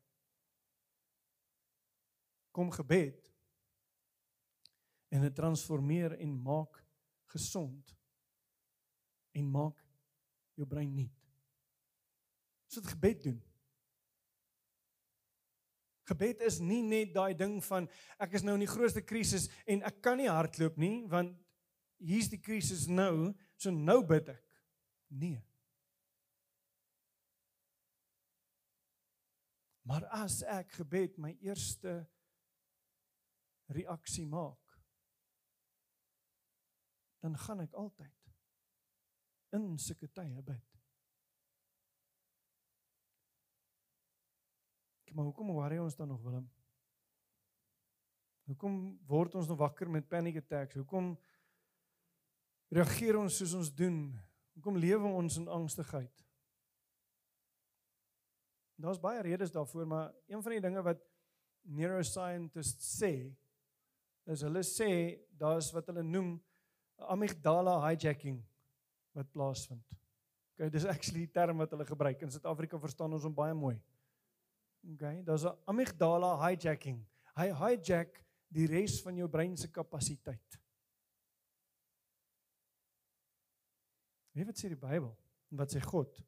kom 2.54 2.70
gebed 2.74 3.33
en 5.14 5.22
dit 5.22 5.34
transformeer 5.34 6.16
en 6.18 6.34
maak 6.42 6.80
gesond 7.34 7.94
en 9.34 9.50
maak 9.50 9.78
jou 10.58 10.66
brein 10.66 10.90
nuut. 10.94 11.20
So 12.66 12.82
dit 12.82 12.94
gebed 12.94 13.22
doen. 13.28 13.40
Gebed 16.10 16.42
is 16.44 16.58
nie 16.60 16.82
net 16.84 17.14
daai 17.14 17.32
ding 17.38 17.60
van 17.64 17.86
ek 18.22 18.36
is 18.38 18.44
nou 18.44 18.56
in 18.58 18.66
die 18.66 18.70
grootste 18.70 19.02
krisis 19.06 19.46
en 19.70 19.86
ek 19.86 20.02
kan 20.04 20.18
nie 20.20 20.30
hardloop 20.30 20.76
nie 20.82 21.06
want 21.10 21.32
hier's 22.04 22.28
die 22.28 22.42
krisis 22.42 22.84
nou, 22.90 23.32
so 23.56 23.70
nou 23.72 24.02
bid 24.06 24.28
ek. 24.34 24.42
Nee. 25.14 25.38
Maar 29.84 30.04
as 30.16 30.40
ek 30.48 30.74
gebed 30.80 31.16
my 31.20 31.34
eerste 31.44 32.02
reaksie 33.72 34.26
maak, 34.28 34.63
dan 37.24 37.38
gaan 37.40 37.62
ek 37.64 37.72
altyd 37.80 38.32
in 39.56 39.78
sulke 39.80 40.10
tye 40.12 40.42
bid. 40.44 40.64
Maar, 45.14 45.28
hoekom 45.30 45.52
worry 45.54 45.78
ons 45.78 45.96
dan 45.96 46.10
nog 46.10 46.20
Willem? 46.26 46.48
Hoekom 48.50 48.74
word 49.08 49.38
ons 49.38 49.48
nog 49.48 49.60
wakker 49.62 49.88
met 49.90 50.08
panic 50.10 50.40
attacks? 50.42 50.76
Hoekom 50.76 51.14
reageer 52.74 53.16
ons 53.16 53.38
soos 53.38 53.54
ons 53.56 53.70
doen? 53.72 54.10
Hoekom 54.58 54.76
lewe 54.82 55.16
ons 55.22 55.38
in 55.40 55.48
angstigheid? 55.48 56.24
Daar's 58.74 59.00
baie 59.00 59.22
redes 59.22 59.54
daarvoor, 59.54 59.86
maar 59.86 60.10
een 60.26 60.42
van 60.42 60.58
die 60.58 60.64
dinge 60.66 60.82
wat 60.82 61.00
neuroscientists 61.62 62.98
sê 62.98 63.14
is 64.28 64.42
hulle 64.44 64.64
sê 64.66 64.90
daar's 65.38 65.70
wat 65.72 65.88
hulle 65.88 66.02
noem 66.04 66.34
amygdala 66.98 67.80
hijacking 67.80 68.42
wat 69.12 69.30
plaasvind. 69.32 69.84
Okay, 70.54 70.70
dis 70.70 70.84
actually 70.84 71.26
'n 71.26 71.32
term 71.32 71.58
wat 71.58 71.70
hulle 71.70 71.84
gebruik 71.84 72.22
in 72.22 72.30
Suid-Afrika 72.30 72.78
verstaan 72.78 73.12
ons 73.12 73.22
hom 73.22 73.34
baie 73.34 73.54
mooi. 73.54 73.80
Okay, 74.94 75.22
daar's 75.22 75.44
'n 75.44 75.56
amygdala 75.64 76.36
hijacking. 76.38 77.04
Hy 77.34 77.50
hijack 77.50 78.24
die 78.48 78.66
res 78.66 79.00
van 79.02 79.16
jou 79.16 79.28
brein 79.28 79.56
se 79.56 79.68
kapasiteit. 79.68 80.60
Wie 84.32 84.44
wat 84.44 84.58
sê 84.58 84.68
die 84.68 84.76
Bybel 84.76 85.16
en 85.50 85.56
wat 85.56 85.74
sê 85.74 85.80
God? 85.80 86.22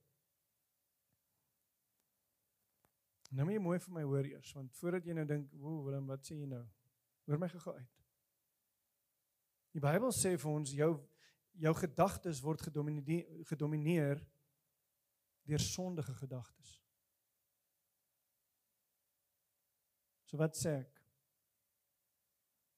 Nou 3.31 3.45
moet 3.45 3.55
jy 3.55 3.61
mooi 3.63 3.79
vir 3.79 3.95
my 3.95 4.03
hoor 4.03 4.25
eers, 4.25 4.53
want 4.55 4.75
voordat 4.75 5.05
jy 5.05 5.13
nou 5.13 5.25
dink, 5.27 5.53
"Woe, 5.53 5.85
Willem, 5.85 6.07
wat 6.07 6.23
sê 6.23 6.35
jy 6.35 6.47
nou?" 6.47 6.65
Hoor 7.27 7.39
my 7.39 7.49
gou 7.49 7.75
uit. 7.75 7.96
Die 9.77 9.83
Bybel 9.85 10.09
sê 10.17 10.39
vir 10.41 10.53
ons 10.55 10.73
jou 10.73 10.95
jou 11.61 11.73
gedagtes 11.77 12.43
word 12.45 12.63
gedomineer 12.65 13.45
gedomineer 13.49 14.21
deur 15.49 15.63
sondige 15.63 16.13
gedagtes. 16.17 16.71
So 20.25 20.41
wat 20.41 20.57
sê 20.57 20.73
ek? 20.81 21.03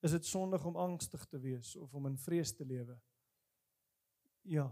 Is 0.02 0.14
dit 0.14 0.26
sondig 0.26 0.66
om 0.66 0.78
angstig 0.78 1.24
te 1.30 1.40
wees 1.42 1.72
of 1.78 1.94
om 1.94 2.06
in 2.10 2.18
vrees 2.22 2.52
te 2.54 2.66
lewe? 2.66 2.98
Ja. 4.46 4.68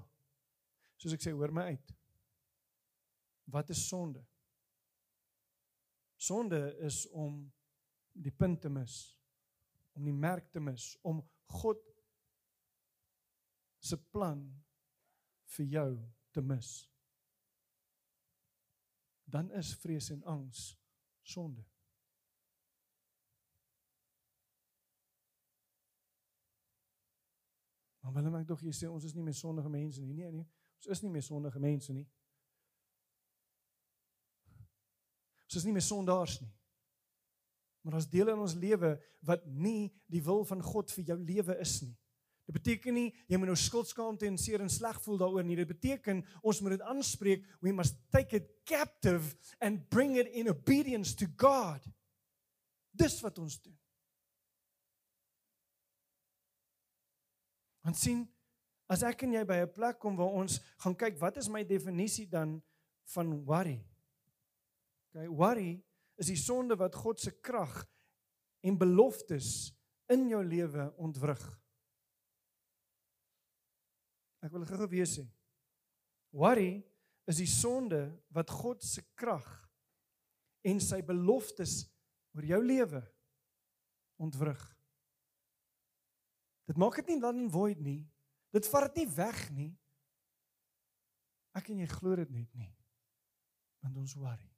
Soos 0.98 1.14
ek 1.16 1.22
sê, 1.22 1.32
hoor 1.34 1.54
my 1.54 1.66
uit. 1.74 1.94
Wat 3.50 3.70
is 3.70 3.82
sonde? 3.88 4.22
Sonde 6.18 6.60
is 6.86 7.04
om 7.10 7.44
die 8.14 8.32
punt 8.34 8.62
te 8.62 8.70
mis, 8.72 9.00
om 9.94 10.06
die 10.06 10.14
merk 10.14 10.50
te 10.50 10.62
mis, 10.62 10.94
om 11.06 11.20
God 11.58 11.82
se 13.86 13.98
plan 14.12 14.42
vir 15.56 15.70
jou 15.76 15.88
te 16.34 16.42
mis. 16.42 16.72
Dan 19.26 19.50
is 19.58 19.74
vrees 19.82 20.10
en 20.14 20.22
angs 20.24 20.68
sonde. 21.22 21.64
Maar 28.06 28.22
wil 28.22 28.36
ek 28.38 28.46
tog 28.46 28.60
jy 28.62 28.70
sê 28.70 28.86
ons 28.86 29.04
is 29.04 29.16
nie 29.16 29.24
meer 29.26 29.34
sondige 29.34 29.70
mense 29.70 30.02
nie. 30.02 30.14
Nee 30.14 30.30
nee, 30.30 30.46
ons 30.78 30.90
is 30.94 31.02
nie 31.02 31.10
meer 31.10 31.24
sondige 31.26 31.58
mense 31.62 31.94
nie. 31.94 32.06
Ons 35.46 35.58
is 35.58 35.66
nie 35.66 35.74
meer 35.74 35.82
sondaars 35.82 36.38
nie. 36.42 36.52
Maar 37.82 37.98
ons 37.98 38.08
deel 38.10 38.30
in 38.30 38.42
ons 38.42 38.54
lewe 38.58 38.92
wat 39.26 39.42
nie 39.46 39.90
die 40.10 40.22
wil 40.22 40.44
van 40.46 40.62
God 40.62 40.90
vir 40.94 41.10
jou 41.10 41.18
lewe 41.18 41.58
is 41.62 41.80
nie. 41.82 41.94
Dit 42.46 42.54
beteken 42.54 42.94
nie 42.94 43.08
jy 43.26 43.38
moet 43.40 43.50
nou 43.50 43.58
skuldskaamte 43.58 44.28
en 44.28 44.38
seer 44.38 44.62
en 44.62 44.70
sleg 44.70 45.00
voel 45.02 45.18
daaroor 45.18 45.46
nie. 45.46 45.58
Dit 45.58 45.72
beteken 45.72 46.22
ons 46.46 46.60
moet 46.62 46.76
dit 46.76 46.84
aanspreek. 46.86 47.42
We 47.60 47.74
must 47.74 47.98
take 48.14 48.38
it 48.38 48.52
captive 48.68 49.34
and 49.58 49.82
bring 49.90 50.14
it 50.20 50.30
in 50.30 50.50
obedience 50.52 51.16
to 51.18 51.26
God. 51.40 51.82
Dis 52.94 53.18
wat 53.24 53.40
ons 53.42 53.58
doen. 53.60 53.74
Want 57.86 57.98
sien, 57.98 58.24
as 58.90 59.02
ek 59.06 59.26
en 59.26 59.34
jy 59.34 59.44
by 59.46 59.60
'n 59.62 59.74
plek 59.74 59.98
kom 59.98 60.16
waar 60.16 60.34
ons 60.34 60.60
gaan 60.82 60.94
kyk 60.94 61.18
wat 61.18 61.36
is 61.36 61.48
my 61.48 61.64
definisie 61.64 62.26
dan 62.26 62.62
van 63.14 63.44
worry? 63.44 63.84
Okay, 65.10 65.28
worry 65.28 65.82
is 66.16 66.26
die 66.26 66.38
sonde 66.38 66.76
wat 66.76 66.94
God 66.94 67.20
se 67.20 67.30
krag 67.30 67.86
en 68.62 68.78
beloftes 68.78 69.72
in 70.08 70.28
jou 70.28 70.42
lewe 70.44 70.94
ontwrig. 70.96 71.65
Ek 74.46 74.54
wil 74.54 74.66
gou-gou 74.68 74.86
weer 74.92 75.08
sê. 75.10 75.24
Worry 76.36 76.78
is 77.26 77.40
die 77.42 77.50
sonde 77.50 78.04
wat 78.34 78.52
God 78.54 78.84
se 78.86 79.02
krag 79.18 79.46
en 80.66 80.78
sy 80.82 81.00
beloftes 81.06 81.80
oor 82.36 82.46
jou 82.46 82.60
lewe 82.62 83.02
ontwrig. 84.22 84.62
Dit 86.66 86.78
maak 86.78 86.98
dit 87.00 87.14
nie 87.14 87.22
dan 87.22 87.46
void 87.50 87.82
nie. 87.82 88.00
Dit 88.54 88.68
vat 88.70 88.86
dit 88.88 89.02
nie 89.02 89.14
weg 89.16 89.40
nie. 89.54 89.72
Ek 91.56 91.70
en 91.72 91.82
jy 91.82 91.88
glo 91.90 92.18
dit 92.18 92.30
net 92.30 92.50
nie. 92.58 92.72
Want 93.82 93.98
ons 94.02 94.14
worry. 94.18 94.50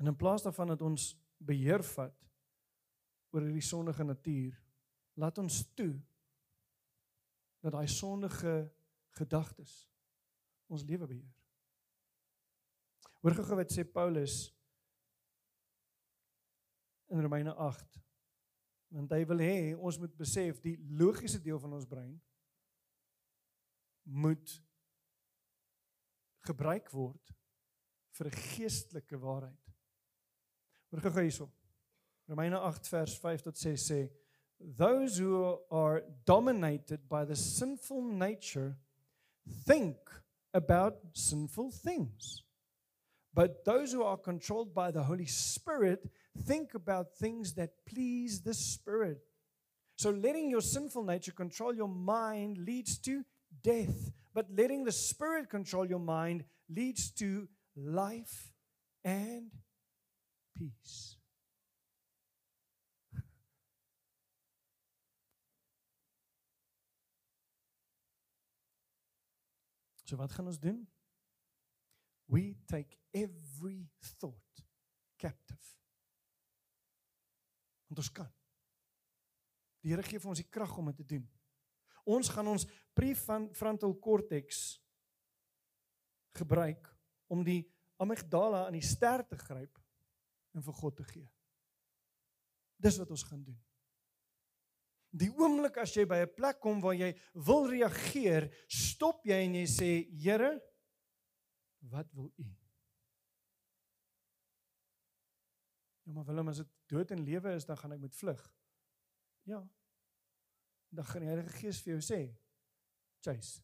En 0.00 0.10
in 0.10 0.18
plaas 0.18 0.44
daarvan 0.44 0.72
dat 0.72 0.82
ons 0.82 1.12
beheer 1.42 1.84
vat 1.94 2.16
oor 3.32 3.46
hierdie 3.46 3.64
sondige 3.64 4.04
natuur, 4.04 4.56
laat 5.14 5.38
ons 5.38 5.60
toe 5.76 5.92
dat 7.62 7.74
daai 7.74 7.88
sondige 7.88 8.54
gedagtes 9.18 9.74
ons 10.72 10.84
lewe 10.88 11.06
beheer. 11.06 11.32
Hoor 13.22 13.36
gou 13.38 13.58
wat 13.58 13.70
sê 13.70 13.84
Paulus 13.86 14.48
in 17.12 17.20
Romeine 17.22 17.54
8. 17.54 18.00
Want 18.92 19.12
hy 19.14 19.22
wil 19.30 19.44
hê 19.44 19.56
ons 19.76 19.98
moet 20.00 20.14
besef 20.18 20.58
die 20.64 20.74
logiese 20.98 21.40
deel 21.40 21.60
van 21.62 21.76
ons 21.78 21.88
brein 21.88 22.16
moet 24.02 24.56
gebruik 26.42 26.88
word 26.90 27.30
vir 28.18 28.32
geestelike 28.34 29.20
waarheid. 29.22 29.70
Hoor 30.90 31.04
gou 31.04 31.22
hierso. 31.22 31.46
Romeine 32.28 32.58
8 32.58 32.90
vers 32.90 33.14
5 33.22 33.46
tot 33.46 33.60
6 33.60 33.86
sê 33.86 34.00
those 34.64 35.18
who 35.18 35.58
are 35.70 36.02
dominated 36.24 37.08
by 37.08 37.24
the 37.24 37.36
sinful 37.36 38.02
nature 38.02 38.76
think 39.66 39.96
about 40.54 40.96
sinful 41.12 41.70
things. 41.70 42.42
But 43.34 43.64
those 43.64 43.92
who 43.92 44.02
are 44.02 44.16
controlled 44.16 44.74
by 44.74 44.90
the 44.90 45.02
Holy 45.04 45.26
Spirit 45.26 46.10
think 46.46 46.74
about 46.74 47.16
things 47.16 47.54
that 47.54 47.70
please 47.86 48.42
the 48.42 48.54
Spirit. 48.54 49.18
So 49.96 50.10
letting 50.10 50.50
your 50.50 50.60
sinful 50.60 51.04
nature 51.04 51.32
control 51.32 51.74
your 51.74 51.88
mind 51.88 52.58
leads 52.58 52.98
to 52.98 53.24
death, 53.62 54.10
but 54.34 54.46
letting 54.54 54.84
the 54.84 54.92
Spirit 54.92 55.48
control 55.48 55.86
your 55.86 55.98
mind 55.98 56.44
leads 56.68 57.10
to 57.12 57.48
life 57.76 58.52
and 59.04 59.50
peace. 60.56 61.16
So 70.12 70.18
wat 70.20 70.32
gaan 70.32 70.46
ons 70.46 70.60
doen? 70.60 70.88
We 72.24 72.56
take 72.66 72.98
every 73.10 73.88
thought 74.18 74.64
captive. 75.16 75.68
Want 77.86 77.98
ons 77.98 78.10
kan. 78.12 78.28
Die 79.80 79.88
Here 79.88 80.04
gee 80.04 80.20
vir 80.20 80.28
ons 80.34 80.42
die 80.42 80.50
krag 80.52 80.74
om 80.76 80.90
dit 80.90 81.00
te 81.00 81.06
doen. 81.14 81.24
Ons 82.04 82.28
gaan 82.28 82.50
ons 82.52 82.68
prefrontal 82.92 83.96
cortex 84.04 84.60
gebruik 86.36 86.92
om 87.32 87.40
die 87.40 87.62
amygdala 87.96 88.66
aan 88.66 88.76
die 88.76 88.84
ster 88.84 89.24
te 89.24 89.40
gryp 89.40 89.80
en 90.52 90.68
vir 90.68 90.80
God 90.82 91.00
te 91.00 91.08
gee. 91.08 91.28
Dis 92.76 93.00
wat 93.00 93.16
ons 93.16 93.24
gaan 93.32 93.48
doen. 93.48 93.56
Die 95.12 95.28
oomblik 95.36 95.76
as 95.82 95.92
jy 95.92 96.06
by 96.08 96.22
'n 96.24 96.34
plek 96.34 96.60
kom 96.60 96.80
waar 96.80 96.96
jy 96.96 97.12
wil 97.34 97.68
reageer, 97.68 98.48
stop 98.68 99.24
jy 99.28 99.44
en 99.44 99.54
jy 99.54 99.66
sê, 99.68 99.90
Here, 100.08 100.60
wat 101.92 102.08
wil 102.14 102.32
U? 102.38 102.46
Ja, 106.02 106.12
maar 106.12 106.24
Willem, 106.24 106.48
as 106.48 106.62
dit 106.62 106.70
dood 106.86 107.10
en 107.10 107.24
lewe 107.24 107.54
is, 107.54 107.64
dan 107.64 107.76
gaan 107.76 107.92
ek 107.92 108.00
moet 108.00 108.14
vlug. 108.14 108.42
Ja. 109.46 109.60
Dan 110.88 111.04
gaan 111.04 111.20
die 111.20 111.28
Heilige 111.28 111.52
Gees 111.60 111.82
vir 111.82 111.94
jou 111.94 112.00
sê, 112.02 112.20
chase. 113.20 113.62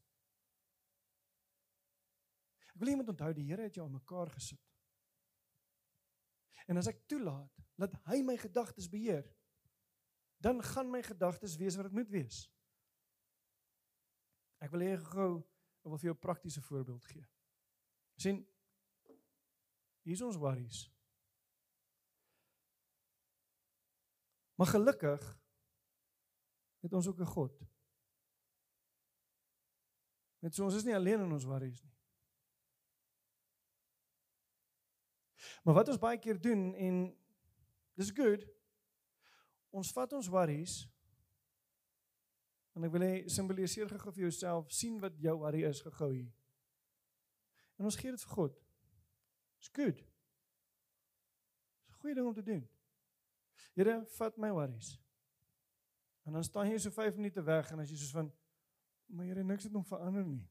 Ek 2.69 2.79
wil 2.79 2.93
iemand 2.93 3.09
onthou 3.09 3.33
die 3.35 3.49
Here 3.49 3.67
het 3.67 3.75
jou 3.75 3.87
aan 3.87 3.97
mekaar 3.97 4.31
gesit. 4.37 4.61
En 6.69 6.77
as 6.77 6.87
ek 6.87 7.07
toelaat 7.09 7.65
dat 7.81 7.95
hy 8.07 8.21
my 8.23 8.37
gedagtes 8.37 8.89
beheer, 8.93 9.25
dan 10.39 10.63
gaan 10.63 10.91
my 10.91 11.03
gedagtes 11.03 11.57
wees 11.57 11.77
wat 11.77 11.85
dit 11.85 11.95
moet 11.99 12.11
wees. 12.11 12.45
Ek 14.63 14.71
wil 14.71 14.87
hê 14.87 14.95
gou 15.11 15.33
ek 15.83 15.91
wil 15.91 15.99
vir 15.99 16.11
jou 16.11 16.15
'n 16.15 16.27
praktiese 16.27 16.63
voorbeeld 16.63 17.05
gee. 17.05 17.27
sien 18.19 18.47
hier 20.03 20.15
is 20.15 20.23
ons 20.23 20.37
worries. 20.37 20.91
Maar 24.55 24.67
gelukkig 24.67 25.41
het 26.81 26.93
ons 26.93 27.07
ook 27.07 27.21
'n 27.21 27.33
God. 27.35 27.61
Net 30.39 30.55
so 30.55 30.65
ons 30.65 30.75
is 30.75 30.85
nie 30.85 30.95
alleen 30.95 31.21
in 31.21 31.33
ons 31.33 31.45
worries 31.45 31.83
nie. 31.83 31.95
Maar 35.63 35.75
wat 35.75 35.89
ons 35.89 35.99
baie 35.99 36.19
keer 36.19 36.41
doen 36.41 36.75
en 36.75 37.19
dis 37.95 38.11
good. 38.11 38.58
Ons 39.79 39.93
vat 39.95 40.13
ons 40.19 40.31
worries 40.35 40.79
en 42.75 42.87
ek 42.87 42.93
wil 42.95 43.05
hê 43.07 43.13
simboliseer 43.31 43.91
gou 43.91 44.13
vir 44.15 44.25
jouself 44.29 44.73
sien 44.75 44.99
wat 45.03 45.17
jou 45.23 45.35
worry 45.39 45.65
is 45.67 45.83
gehou 45.83 46.11
hier. 46.13 46.31
En 47.79 47.87
ons 47.87 47.99
gee 47.99 48.11
dit 48.15 48.25
vir 48.25 48.35
God. 48.35 48.59
Dis 49.59 49.71
good. 49.75 50.03
Dis 51.87 51.95
'n 51.95 52.01
goeie 52.03 52.15
ding 52.15 52.27
om 52.27 52.35
te 52.35 52.43
doen. 52.43 52.69
Here, 53.75 54.05
vat 54.19 54.39
my 54.39 54.51
worries. 54.51 54.99
En 56.27 56.33
dan 56.33 56.45
staan 56.45 56.71
jy 56.71 56.79
so 56.79 56.91
5 56.91 57.17
minute 57.17 57.43
weg 57.43 57.71
en 57.73 57.81
as 57.81 57.91
jy 57.91 57.97
soos 57.97 58.15
van 58.15 58.33
maar 59.09 59.25
Here 59.25 59.45
niks 59.45 59.65
het 59.65 59.73
nog 59.73 59.87
verander 59.87 60.25
nie. 60.25 60.49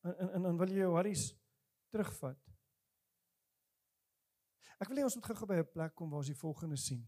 En 0.00 0.18
en 0.18 0.32
en 0.32 0.42
dan 0.42 0.56
wil 0.56 0.68
jy 0.68 0.84
jou 0.84 0.90
worries 0.92 1.34
terugvat. 1.90 2.53
Ek 4.80 4.88
wil 4.88 4.98
hê 4.98 5.04
ons 5.04 5.14
moet 5.14 5.26
gou-gou 5.26 5.46
by 5.46 5.58
'n 5.60 5.72
plek 5.72 5.94
kom 5.94 6.10
waar 6.10 6.22
ons 6.22 6.32
die 6.32 6.42
volgende 6.42 6.76
sien. 6.76 7.06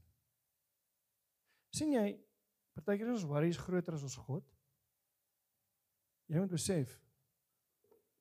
sien 1.76 1.92
jy 1.92 2.18
partykeer 2.72 3.08
is 3.08 3.22
ons 3.22 3.30
worries 3.30 3.56
groter 3.56 3.94
as 3.94 4.02
ons 4.02 4.16
God? 4.16 4.44
Jy 6.26 6.38
moet 6.38 6.50
besef 6.50 7.00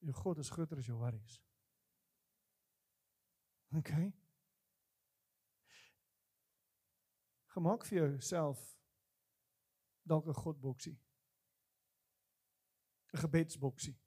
jou 0.05 0.13
God 0.13 0.37
is 0.37 0.49
groter 0.49 0.77
as 0.77 0.85
jou 0.85 0.97
worries. 0.97 1.41
OK. 3.77 3.91
Gemaak 7.55 7.85
vir 7.85 7.97
jouself 7.97 8.77
dalk 10.03 10.27
'n 10.27 10.33
Godboksie. 10.33 10.99
'n 13.13 13.17
Gebedsboksie. 13.17 13.97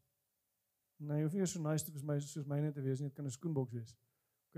Nee, 0.97 1.23
hoef 1.23 1.33
nie 1.33 1.47
so 1.47 1.61
nice 1.61 1.85
te 1.85 1.93
wees 1.93 2.03
my 2.03 2.21
soos 2.21 2.45
myne 2.45 2.73
te 2.73 2.83
wees 2.83 3.01
nie, 3.01 3.09
dit 3.09 3.17
kan 3.17 3.25
'n 3.25 3.31
skoenboks 3.31 3.73
wees. 3.73 3.97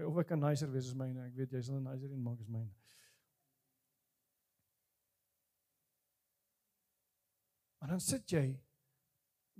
Okay, 0.00 0.08
of 0.08 0.18
ek 0.22 0.30
kan 0.32 0.40
nicer 0.40 0.70
wees 0.72 0.86
as 0.88 0.96
myne. 0.96 1.26
Ek 1.28 1.34
weet 1.36 1.52
jy 1.52 1.60
sal 1.60 1.76
'n 1.76 1.84
nicer 1.84 2.08
een 2.08 2.22
maak 2.24 2.40
as 2.40 2.48
myne. 2.48 2.72
Maar 7.80 7.90
dan 7.90 8.00
sit 8.00 8.32
jy 8.32 8.60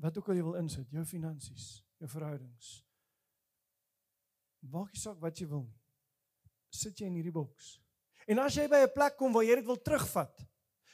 wat 0.00 0.16
ook 0.16 0.28
al 0.28 0.36
jy 0.36 0.42
wil 0.42 0.56
insit, 0.56 0.88
jou 0.90 1.04
finansies, 1.04 1.84
jou 2.00 2.08
verhoudings. 2.08 2.84
Maak 4.60 4.92
nie 4.92 5.00
saak 5.00 5.20
wat 5.20 5.36
jy 5.36 5.46
wil 5.48 5.64
nie. 5.64 5.80
Sit 6.70 6.96
jy 6.96 7.06
in 7.06 7.20
hierdie 7.20 7.36
boks. 7.36 7.80
En 8.26 8.38
as 8.38 8.56
jy 8.56 8.66
by 8.68 8.80
'n 8.86 8.94
plek 8.94 9.16
kom 9.16 9.32
waar 9.32 9.44
jy 9.44 9.56
dit 9.56 9.66
wil 9.66 9.82
terugvat, 9.82 10.46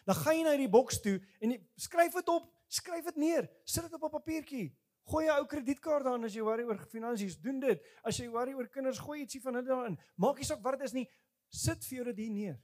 dan 0.06 0.14
gaan 0.14 0.37
jy 0.37 0.42
na 0.42 0.56
hierdie 0.56 0.74
boks 0.74 1.00
toe 1.00 1.20
en 1.40 1.50
jy 1.50 1.61
skryf 1.76 2.14
dit 2.14 2.28
op, 2.28 2.50
skryf 2.68 3.04
dit 3.04 3.16
neer, 3.16 3.48
sit 3.64 3.82
dit 3.82 3.92
op 3.92 4.02
'n 4.02 4.11
papiertjie. 4.11 4.74
Gooi 5.06 5.26
'n 5.26 5.38
ou 5.38 5.46
kredietkaart 5.46 6.04
daarin 6.04 6.24
as 6.24 6.34
jy 6.34 6.42
worry 6.42 6.64
oor 6.64 6.78
finansies, 6.90 7.36
doen 7.38 7.60
dit. 7.60 7.82
As 8.02 8.18
jy 8.18 8.28
worry 8.28 8.54
oor 8.54 8.68
kinders, 8.68 8.98
gooi 8.98 9.20
ietsie 9.20 9.40
van 9.40 9.54
hulle 9.54 9.68
daarin. 9.68 9.98
Maak 10.16 10.38
nie 10.38 10.44
saak 10.44 10.62
wat 10.62 10.78
dit 10.78 10.86
is 10.88 10.92
nie, 10.92 11.08
sit 11.48 11.84
vir 11.84 11.96
jou 11.96 12.04
dit 12.04 12.16
hier 12.16 12.32
neer. 12.32 12.56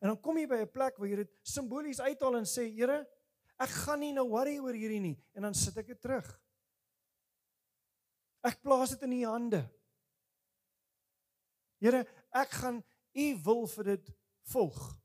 En 0.00 0.08
dan 0.08 0.20
kom 0.20 0.38
jy 0.38 0.46
by 0.46 0.62
'n 0.62 0.70
plek 0.70 0.96
waar 0.96 1.08
jy 1.08 1.16
dit 1.16 1.32
simbolies 1.42 2.00
uithaal 2.00 2.36
en 2.36 2.44
sê, 2.44 2.70
Here, 2.70 3.06
ek 3.58 3.68
gaan 3.68 4.00
nie 4.00 4.12
nou 4.12 4.28
worry 4.28 4.58
oor 4.58 4.72
hierdie 4.72 5.00
nie 5.00 5.18
en 5.34 5.42
dan 5.42 5.54
sit 5.54 5.76
ek 5.76 5.86
dit 5.86 6.00
terug. 6.00 6.40
Ek 8.42 8.62
plaas 8.62 8.90
dit 8.90 9.02
in 9.02 9.12
u 9.12 9.24
hande. 9.24 9.70
Here, 11.80 12.06
ek 12.32 12.50
gaan 12.50 12.84
u 13.14 13.36
wil 13.44 13.66
vir 13.66 13.84
dit 13.84 14.10
volg. 14.52 14.96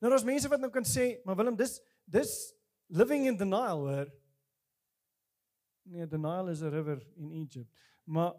Nou 0.00 0.10
daar's 0.10 0.26
mense 0.26 0.48
wat 0.48 0.60
nou 0.60 0.70
kan 0.70 0.86
sê, 0.86 1.18
maar 1.24 1.36
Willem, 1.36 1.56
dis 1.56 1.80
dis 2.06 2.54
living 2.88 3.26
in 3.26 3.36
denial, 3.36 3.84
hoor. 3.86 4.10
Nee, 5.88 6.06
denial 6.06 6.48
is 6.48 6.62
a 6.62 6.68
river 6.68 7.00
in 7.16 7.30
Egypt. 7.32 7.72
Maar 8.04 8.34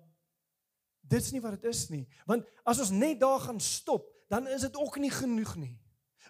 dit's 1.00 1.32
nie 1.32 1.42
wat 1.42 1.58
dit 1.58 1.70
is 1.72 1.88
nie. 1.90 2.06
Want 2.30 2.48
as 2.64 2.82
ons 2.84 2.94
net 2.94 3.20
daar 3.20 3.40
gaan 3.42 3.60
stop, 3.60 4.06
dan 4.30 4.48
is 4.48 4.62
dit 4.62 4.76
ook 4.78 5.00
nie 5.02 5.12
genoeg 5.12 5.56
nie. 5.58 5.76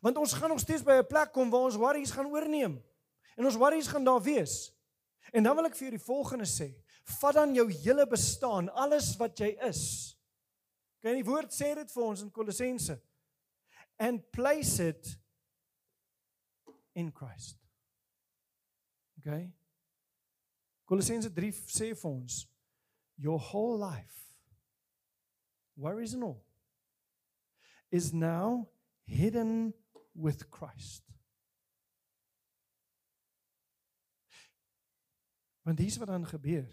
Want 0.01 0.17
ons 0.17 0.33
gaan 0.33 0.49
nog 0.49 0.59
steeds 0.63 0.83
by 0.83 0.99
'n 1.01 1.07
plek 1.07 1.33
kom 1.33 1.49
waar 1.49 1.67
ons 1.67 1.75
worries 1.75 2.11
gaan 2.11 2.31
oorneem. 2.31 2.83
En 3.35 3.45
ons 3.45 3.55
worries 3.55 3.87
gaan 3.87 4.03
daar 4.03 4.21
wees. 4.21 4.71
En 5.31 5.43
dan 5.43 5.55
wil 5.55 5.65
ek 5.65 5.75
vir 5.75 5.87
julle 5.87 5.97
die 5.97 6.05
volgende 6.05 6.45
sê. 6.45 6.75
Vat 7.19 7.33
dan 7.33 7.53
jou 7.53 7.71
hele 7.71 8.07
bestaan, 8.07 8.69
alles 8.69 9.15
wat 9.17 9.37
jy 9.37 9.57
is. 9.67 10.15
Kyk, 10.99 11.13
die 11.13 11.25
woord 11.25 11.53
sê 11.53 11.75
dit 11.75 11.91
vir 11.91 12.03
ons 12.03 12.21
in 12.21 12.31
Kolossense. 12.31 13.01
And 13.97 14.31
place 14.31 14.79
it 14.83 15.19
in 16.93 17.11
Christ. 17.11 17.57
Okay? 19.19 19.51
Kolossense 20.89 21.29
3 21.29 21.53
sê 21.69 21.91
vir 21.93 22.09
ons 22.09 22.39
your 23.21 23.37
whole 23.37 23.77
life 23.77 24.33
worries 25.77 26.15
and 26.15 26.23
all 26.23 26.41
is 27.91 28.11
now 28.13 28.67
hidden 29.05 29.73
with 30.15 30.49
Christ. 30.49 31.03
Want 35.61 35.77
dis 35.77 35.97
wat 36.01 36.09
dan 36.09 36.25
gebeur. 36.25 36.65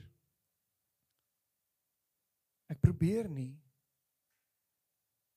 Ek 2.73 2.81
probeer 2.81 3.29
nie 3.29 3.53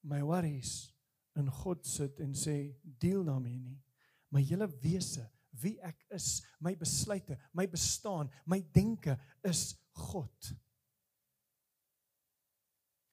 my 0.08 0.22
worries 0.24 0.94
in 1.36 1.52
God 1.52 1.84
sit 1.84 2.22
en 2.24 2.32
sê 2.32 2.56
deel 2.82 3.26
daarmee 3.28 3.60
nie. 3.60 3.78
My 4.32 4.42
hele 4.48 4.70
wese 4.80 5.28
wie 5.50 5.78
ek 5.82 6.06
is, 6.16 6.40
my 6.60 6.76
besluite, 6.78 7.38
my 7.54 7.66
bestaan, 7.68 8.30
my 8.46 8.62
denke 8.76 9.18
is 9.44 9.76
God. 9.94 10.52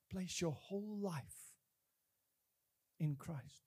Place 0.09 0.41
your 0.41 0.55
whole 0.55 1.01
life 1.01 1.57
in 2.97 3.17
Christ. 3.17 3.65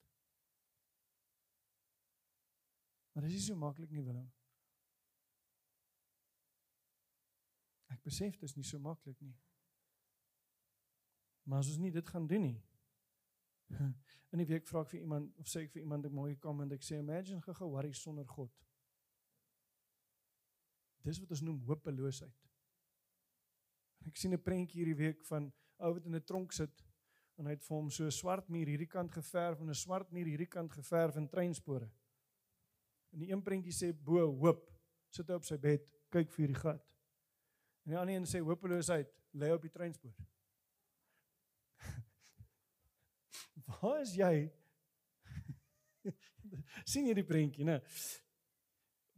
Maar 3.11 3.27
dit 3.27 3.37
is 3.37 3.45
so 3.45 3.55
maklik 3.55 3.91
nie 3.91 4.03
Willem. 4.03 4.31
Ek 7.89 8.01
besef 8.05 8.37
dit 8.37 8.47
is 8.47 8.55
nie 8.55 8.63
so 8.63 8.79
maklik 8.79 9.19
nie. 9.19 9.35
Maar 11.43 11.59
as 11.63 11.71
ons 11.73 11.81
nie 11.81 11.91
dit 11.91 12.09
gaan 12.13 12.27
doen 12.29 12.45
nie. 12.51 12.59
In 14.31 14.41
die 14.41 14.45
week 14.45 14.67
vra 14.67 14.81
ek 14.81 14.91
vir 14.93 14.99
iemand 15.01 15.37
of 15.41 15.47
sê 15.49 15.63
ek 15.65 15.71
vir 15.73 15.81
iemand 15.81 16.05
ek 16.05 16.13
mooi 16.13 16.35
kom 16.41 16.61
en 16.61 16.71
ek 16.71 16.83
sê 16.85 16.99
imagine 16.99 17.41
gou 17.41 17.69
worry 17.69 17.93
sonder 17.93 18.25
God. 18.25 18.51
Dis 21.05 21.19
wat 21.21 21.31
ons 21.31 21.41
noem 21.41 21.59
hopeloosheid. 21.69 22.35
Ek 24.07 24.17
sien 24.17 24.33
'n 24.33 24.41
prentjie 24.41 24.81
hierdie 24.81 24.97
week 24.97 25.23
van 25.25 25.51
ou 25.79 25.93
wat 25.93 26.05
in 26.05 26.15
'n 26.15 26.25
tronk 26.25 26.53
sit 26.53 26.83
en 27.37 27.45
hy 27.45 27.51
het 27.51 27.63
vir 27.63 27.75
hom 27.75 27.89
so 27.89 28.05
'n 28.05 28.11
swart 28.11 28.49
muur 28.49 28.67
hierdie 28.67 28.89
kant 28.89 29.11
geverf 29.11 29.61
en 29.61 29.69
'n 29.69 29.75
swart 29.75 30.11
muur 30.11 30.25
hierdie 30.25 30.49
kant 30.49 30.71
geverf 30.71 31.15
in 31.15 31.27
treinspore. 31.27 31.89
En 33.13 33.19
die 33.19 33.31
een 33.31 33.41
prentjie 33.41 33.73
sê 33.73 33.93
bo 33.93 34.31
hoop. 34.31 34.69
Sit 35.09 35.27
hy 35.27 35.33
op 35.33 35.45
sy 35.45 35.57
bed, 35.57 35.87
kyk 36.11 36.31
vir 36.31 36.47
die 36.47 36.55
gat. 36.55 36.83
En 37.85 37.91
die 37.91 37.97
ander 37.97 38.15
een 38.15 38.25
sê 38.25 38.39
hopeloosheid, 38.39 39.09
lê 39.33 39.51
op 39.53 39.61
die 39.61 39.71
treinspoor. 39.71 40.13
Waar 43.69 44.01
is 44.01 44.15
jy? 44.17 44.33
sien 46.91 47.07
jy 47.09 47.15
die 47.17 47.27
prentjie, 47.27 47.67
né? 47.67 47.77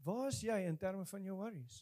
Waar 0.03 0.27
is 0.31 0.41
jy 0.43 0.57
in 0.67 0.77
terme 0.81 1.05
van 1.07 1.25
jou 1.25 1.37
worries? 1.39 1.81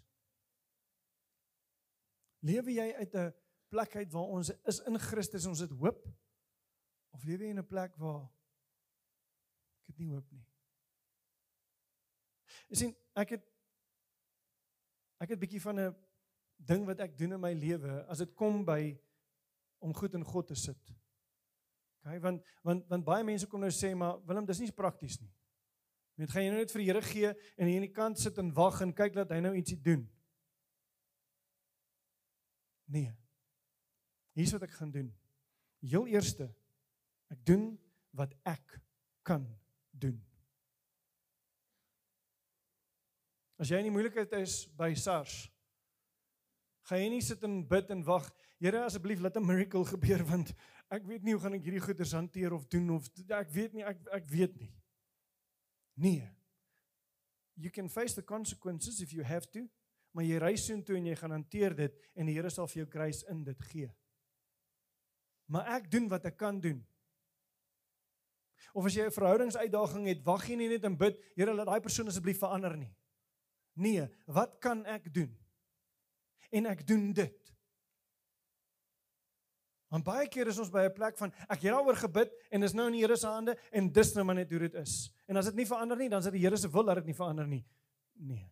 Lewe 2.45 2.75
jy 2.75 2.89
uit 2.99 3.15
'n 3.15 3.33
plek 3.69 3.95
uit 3.95 4.11
waar 4.11 4.33
ons 4.37 4.51
is 4.51 4.79
in 4.87 4.99
Christus, 4.99 5.45
ons 5.45 5.63
het 5.65 5.71
hoop? 5.71 6.05
Of 7.15 7.23
lewe 7.23 7.47
jy 7.47 7.55
in 7.55 7.59
'n 7.59 7.67
plek 7.67 7.95
waar 7.97 8.23
ek 8.23 9.93
het 9.93 9.97
nie 9.97 10.11
hoop 10.11 10.31
nie? 10.31 10.45
Jy 12.69 12.75
sien, 12.75 12.95
ek 13.15 13.37
het 13.37 13.45
ek 15.19 15.33
het 15.33 15.39
bietjie 15.39 15.61
van 15.61 15.79
'n 15.79 15.95
ding 16.55 16.85
wat 16.85 16.99
ek 16.99 17.17
doen 17.17 17.33
in 17.33 17.41
my 17.41 17.53
lewe 17.53 18.05
as 18.07 18.17
dit 18.17 18.33
kom 18.35 18.63
by 18.65 18.97
om 19.79 19.93
goed 19.93 20.13
in 20.13 20.23
God 20.23 20.47
te 20.47 20.55
sit. 20.55 20.91
OK, 22.09 22.21
want 22.21 22.45
want 22.65 22.87
want 22.89 23.05
baie 23.05 23.23
mense 23.23 23.47
kom 23.47 23.61
nou 23.61 23.69
sê 23.73 23.93
maar 23.95 24.17
Willem, 24.25 24.47
dis 24.49 24.61
nie 24.63 24.71
prakties 24.73 25.19
nie. 25.21 25.29
Net 26.19 26.31
gaan 26.33 26.43
jy 26.43 26.51
nou 26.51 26.59
net 26.59 26.73
vir 26.73 26.81
die 26.81 26.87
Here 26.89 27.01
gee 27.05 27.29
en 27.29 27.69
hier 27.69 27.79
aan 27.79 27.85
die 27.87 27.95
kant 27.95 28.19
sit 28.19 28.37
en 28.41 28.49
wag 28.55 28.81
en 28.83 28.95
kyk 28.95 29.13
dat 29.15 29.29
hy 29.31 29.39
nou 29.43 29.53
ietsie 29.55 29.77
doen. 29.79 30.07
Nee. 32.89 33.11
Hier's 34.35 34.51
wat 34.55 34.65
ek 34.65 34.73
gaan 34.79 34.91
doen. 34.91 35.13
Heel 35.85 36.09
eerste 36.11 36.49
ek 37.29 37.45
doen 37.45 37.71
wat 38.17 38.33
ek 38.49 38.79
kan 39.23 39.45
doen. 39.93 40.17
As 43.59 43.69
jy 43.69 43.79
in 43.79 43.89
die 43.89 43.93
moeilikheid 43.93 44.33
is 44.39 44.63
by 44.79 44.89
SARS, 44.97 45.43
gaan 46.89 47.03
jy 47.03 47.09
nie 47.13 47.23
sit 47.23 47.43
en 47.45 47.61
bid 47.67 47.91
en 47.93 48.03
wag, 48.07 48.27
Here 48.59 48.81
asseblief 48.83 49.21
laat 49.23 49.37
'n 49.39 49.45
miracle 49.45 49.85
gebeur 49.87 50.19
want 50.27 50.49
ek 50.89 51.05
weet 51.05 51.23
nie 51.23 51.35
hoe 51.35 51.41
gaan 51.41 51.57
ek 51.57 51.65
hierdie 51.67 51.83
goeders 51.83 52.15
hanteer 52.17 52.53
of 52.55 52.67
doen 52.67 52.89
of 52.95 53.07
ek 53.29 53.51
weet 53.53 53.73
nie 53.77 53.85
ek 53.85 54.01
ek 54.19 54.27
weet 54.31 54.55
nie. 54.57 54.71
Nee. 55.99 56.27
You 57.59 57.69
can 57.69 57.89
face 57.89 58.15
the 58.15 58.23
consequences 58.23 59.01
if 59.01 59.11
you 59.13 59.23
have 59.23 59.49
to, 59.51 59.65
maar 60.15 60.23
jy 60.23 60.37
ry 60.39 60.53
soontoe 60.55 60.95
en 60.97 61.09
jy 61.11 61.15
gaan 61.19 61.35
hanteer 61.35 61.75
dit 61.75 61.97
en 62.15 62.29
die 62.29 62.37
Here 62.37 62.49
sal 62.53 62.69
vir 62.71 62.83
jou 62.83 62.87
grace 62.93 63.25
in 63.29 63.43
dit 63.43 63.65
gee. 63.71 63.89
Maar 65.51 65.75
ek 65.79 65.89
doen 65.91 66.07
wat 66.09 66.25
ek 66.29 66.37
kan 66.39 66.61
doen. 66.63 66.79
Of 68.73 68.85
as 68.85 68.95
jy 68.95 69.05
'n 69.05 69.11
verhoudingsuitdaging 69.11 70.07
het, 70.07 70.23
wag 70.23 70.47
jy 70.47 70.55
nie 70.55 70.69
net 70.69 70.83
en 70.85 70.97
bid, 70.97 71.19
Here 71.35 71.53
laat 71.53 71.67
daai 71.67 71.81
persoon 71.81 72.07
asseblief 72.07 72.39
verander 72.39 72.77
nie. 72.77 72.95
Nee, 73.75 74.07
wat 74.27 74.59
kan 74.59 74.85
ek 74.85 75.13
doen? 75.13 75.37
En 76.51 76.65
ek 76.65 76.87
doen 76.87 77.13
dit. 77.13 77.53
Want 79.89 80.05
baie 80.05 80.27
keer 80.29 80.47
is 80.51 80.59
ons 80.61 80.69
by 80.69 80.85
'n 80.85 80.93
plek 80.93 81.17
van 81.17 81.33
ek 81.49 81.61
het 81.61 81.73
daaroor 81.73 81.97
gebid 81.97 82.33
en 82.51 82.63
is 82.63 82.73
nou 82.73 82.87
in 82.87 82.93
die 82.93 83.01
Here 83.01 83.17
se 83.17 83.27
hande 83.27 83.57
en 83.71 83.91
dis 83.91 84.13
nou 84.13 84.23
maar 84.23 84.35
net 84.35 84.49
hoe 84.51 84.59
dit 84.59 84.73
is. 84.73 85.11
En 85.27 85.35
as 85.35 85.45
dit 85.45 85.55
nie 85.55 85.65
verander 85.65 85.97
nie, 85.97 86.09
dan 86.09 86.19
is 86.19 86.25
dit 86.25 86.33
die 86.33 86.45
Here 86.45 86.57
se 86.57 86.69
wil 86.69 86.83
dat 86.83 86.95
dit 86.95 87.05
nie 87.05 87.15
verander 87.15 87.47
nie. 87.47 87.65
Nee. 88.13 88.51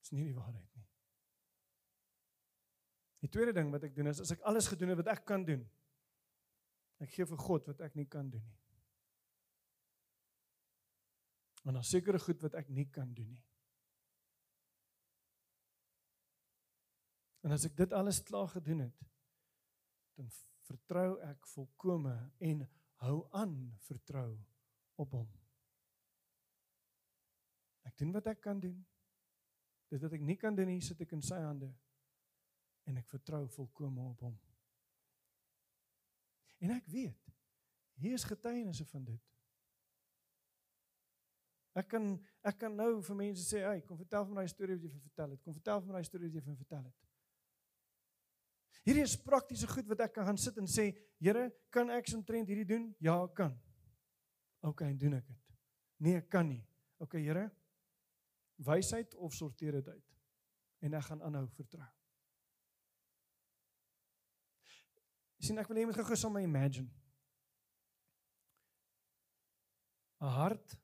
Dis 0.00 0.10
nie 0.10 0.24
die 0.24 0.34
waarheid 0.34 0.74
nie. 0.74 0.86
Die 3.20 3.28
tweede 3.28 3.52
ding 3.52 3.70
wat 3.70 3.84
ek 3.84 3.94
doen 3.94 4.06
is 4.06 4.20
as 4.20 4.32
ek 4.32 4.40
alles 4.40 4.66
gedoen 4.66 4.88
het 4.88 5.02
wat 5.04 5.12
ek 5.18 5.24
kan 5.24 5.44
doen, 5.44 5.68
ek 7.00 7.10
gee 7.10 7.26
vir 7.26 7.36
God 7.36 7.66
wat 7.66 7.80
ek 7.80 7.94
nie 7.94 8.06
kan 8.06 8.30
doen 8.30 8.44
nie. 8.44 8.58
En 11.68 11.76
dan 11.76 11.84
sekere 11.84 12.18
goed 12.18 12.40
wat 12.40 12.54
ek 12.54 12.68
nie 12.72 12.88
kan 12.88 13.12
doen 13.14 13.28
nie. 13.28 13.44
En 17.40 17.54
as 17.56 17.64
ek 17.64 17.76
dit 17.76 17.92
alles 17.96 18.22
klaar 18.22 18.48
gedoen 18.52 18.84
het, 18.84 19.04
dan 20.18 20.28
vertrou 20.68 21.18
ek 21.24 21.46
volkome 21.54 22.14
en 22.38 22.64
hou 23.04 23.16
aan 23.36 23.54
vertrou 23.86 24.34
op 25.00 25.14
hom. 25.16 25.28
Ek 27.88 27.96
doen 27.98 28.12
wat 28.12 28.28
ek 28.34 28.42
kan 28.44 28.60
doen. 28.60 28.76
Dit 29.90 30.02
wat 30.04 30.12
ek 30.14 30.22
nie 30.22 30.36
kan 30.38 30.54
doen, 30.54 30.68
hier 30.70 30.84
sit 30.84 31.00
ek 31.02 31.16
in 31.16 31.24
sy 31.24 31.40
hande 31.42 31.72
en 32.88 33.00
ek 33.00 33.08
vertrou 33.10 33.42
volkome 33.54 34.04
op 34.12 34.22
hom. 34.26 34.36
En 36.60 36.74
ek 36.76 36.86
weet, 36.92 37.32
hier 38.00 38.14
is 38.16 38.26
getuienisse 38.28 38.84
van 38.92 39.04
dit. 39.08 39.26
Ek 41.80 41.86
kan 41.88 42.12
ek 42.44 42.58
kan 42.60 42.74
nou 42.76 42.98
vir 43.04 43.16
mense 43.16 43.44
sê, 43.46 43.62
"Hey, 43.62 43.80
kom 43.80 43.96
vertel 43.96 44.24
vir 44.26 44.34
my 44.34 44.42
'n 44.42 44.48
storie 44.48 44.74
wat 44.74 44.82
jy 44.82 44.90
vir 44.90 45.00
vertel 45.00 45.30
het. 45.30 45.42
Kom 45.42 45.54
vertel 45.54 45.80
vir 45.80 45.92
my 45.92 46.00
'n 46.00 46.04
storie 46.04 46.28
wat 46.28 46.34
jy 46.34 46.42
vir 46.42 46.56
vertel 46.56 46.84
het." 46.84 47.09
Hierdie 48.84 49.04
is 49.04 49.16
praktiese 49.16 49.68
goed 49.68 49.88
wat 49.90 50.00
ek 50.00 50.14
kan 50.14 50.26
gaan 50.26 50.38
sit 50.38 50.56
en 50.58 50.66
sê, 50.66 50.96
"Here, 51.18 51.52
kan 51.70 51.90
ek 51.90 52.12
omtrent 52.14 52.48
hierdie 52.48 52.66
doen?" 52.66 52.94
Ja, 52.98 53.24
ek 53.24 53.34
kan. 53.34 53.60
OK, 54.62 54.80
en 54.80 54.96
doen 54.96 55.14
ek 55.14 55.26
dit. 55.26 55.36
Nee, 55.98 56.16
ek 56.16 56.28
kan 56.30 56.48
nie. 56.48 56.64
OK, 56.98 57.12
Here. 57.12 57.50
Wysheid 58.56 59.14
of 59.14 59.32
sorteer 59.32 59.72
dit 59.72 59.88
uit. 59.88 60.04
En 60.80 60.94
ek 60.94 61.02
gaan 61.02 61.22
aanhou 61.22 61.48
vertrou. 61.48 61.88
sien 65.40 65.58
ek 65.58 65.68
wil 65.70 65.78
hê 65.78 65.84
jy 65.84 65.88
moet 65.88 65.96
gou-gou 65.96 66.30
my 66.30 66.42
imagine. 66.44 66.90
'n 70.20 70.32
Hart 70.36 70.76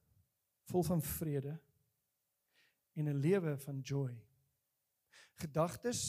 vol 0.71 0.83
van 0.83 1.03
vrede 1.03 1.59
en 2.97 3.09
'n 3.09 3.21
lewe 3.21 3.57
van 3.59 3.81
joy. 3.81 4.15
Gedagtes 5.37 6.01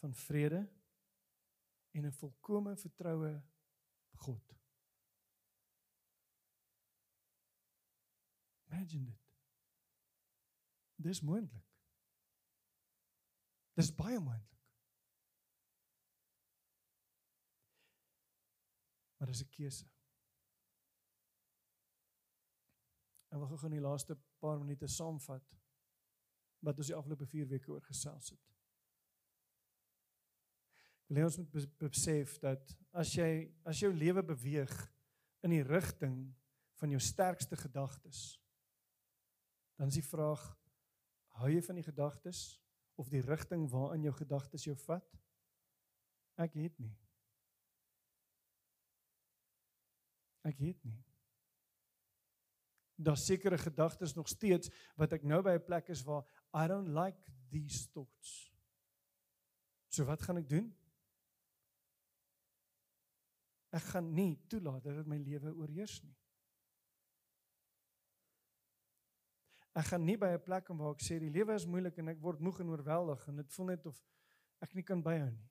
van 0.00 0.14
vrede 0.14 0.60
en 1.90 2.06
'n 2.06 2.12
volkomme 2.12 2.76
vertroue 2.76 3.42
op 4.10 4.18
God. 4.18 4.56
Imagine 8.66 9.04
dit. 9.04 9.20
Dis 10.94 11.20
moontlik. 11.20 11.68
Dis 13.72 13.94
baie 13.94 14.18
moontlik. 14.18 14.60
Maar 19.16 19.28
dis 19.28 19.42
'n 19.42 19.48
keuse. 19.48 19.88
En 23.28 23.48
we 23.48 23.58
gaan 23.58 23.70
die 23.70 23.80
laaste 23.80 24.18
paar 24.38 24.58
minute 24.58 24.86
saamvat 24.86 25.56
wat 26.58 26.76
ons 26.76 26.86
die 26.86 26.96
afgelope 26.96 27.26
4 27.26 27.46
weke 27.46 27.70
oor 27.70 27.82
gesels 27.82 28.30
het. 28.30 28.49
Wil 31.10 31.18
hê 31.18 31.26
ons 31.26 31.40
moet 31.42 31.74
besef 31.82 32.36
dat 32.42 32.72
as 32.94 33.10
jy 33.18 33.50
as 33.66 33.82
jou 33.82 33.90
lewe 33.90 34.22
beweeg 34.22 34.72
in 35.42 35.56
die 35.56 35.64
rigting 35.66 36.16
van 36.78 36.94
jou 36.94 37.00
sterkste 37.02 37.58
gedagtes 37.58 38.38
dan 39.80 39.90
is 39.90 39.98
die 39.98 40.06
vraag 40.06 40.42
hou 41.40 41.50
jy 41.50 41.60
van 41.66 41.80
die 41.80 41.86
gedagtes 41.86 42.60
of 43.00 43.10
die 43.10 43.24
rigting 43.24 43.66
waarin 43.72 44.04
jou 44.04 44.12
gedagtes 44.12 44.66
jou 44.66 44.74
vat? 44.84 45.06
Ek 46.36 46.52
het 46.60 46.74
nie. 46.78 46.92
Ek 50.44 50.60
het 50.60 50.84
nie 50.84 50.98
daar 53.00 53.16
sekere 53.16 53.58
gedagtes 53.58 54.14
nog 54.14 54.28
steeds 54.28 54.70
wat 55.00 55.12
ek 55.16 55.22
nou 55.24 55.40
by 55.42 55.56
'n 55.56 55.64
plek 55.64 55.88
is 55.88 56.02
waar 56.04 56.24
I 56.52 56.66
don't 56.68 56.92
like 56.92 57.18
these 57.48 57.88
thoughts. 57.88 58.52
So 59.88 60.04
wat 60.04 60.22
gaan 60.22 60.36
ek 60.36 60.48
doen? 60.48 60.76
Ek 63.70 63.84
gaan 63.92 64.08
nie 64.14 64.34
toelaat 64.50 64.82
dat 64.82 64.96
dit 64.98 65.06
my 65.10 65.18
lewe 65.22 65.52
oorheers 65.54 66.00
nie. 66.02 66.16
Ek 69.78 69.86
gaan 69.92 70.02
nie 70.04 70.16
by 70.18 70.32
'n 70.34 70.42
plek 70.42 70.64
kom 70.66 70.78
waar 70.78 70.96
ek 70.96 71.04
sê 71.06 71.18
die 71.18 71.30
lewe 71.30 71.54
is 71.54 71.66
moeilik 71.66 71.98
en 71.98 72.08
ek 72.08 72.20
word 72.20 72.40
moeg 72.40 72.60
en 72.60 72.72
oorweldig 72.74 73.28
en 73.28 73.36
dit 73.36 73.52
voel 73.52 73.66
net 73.66 73.86
of 73.86 74.02
ek 74.60 74.74
nie 74.74 74.82
kan 74.82 75.02
byhou 75.02 75.30
nie. 75.30 75.48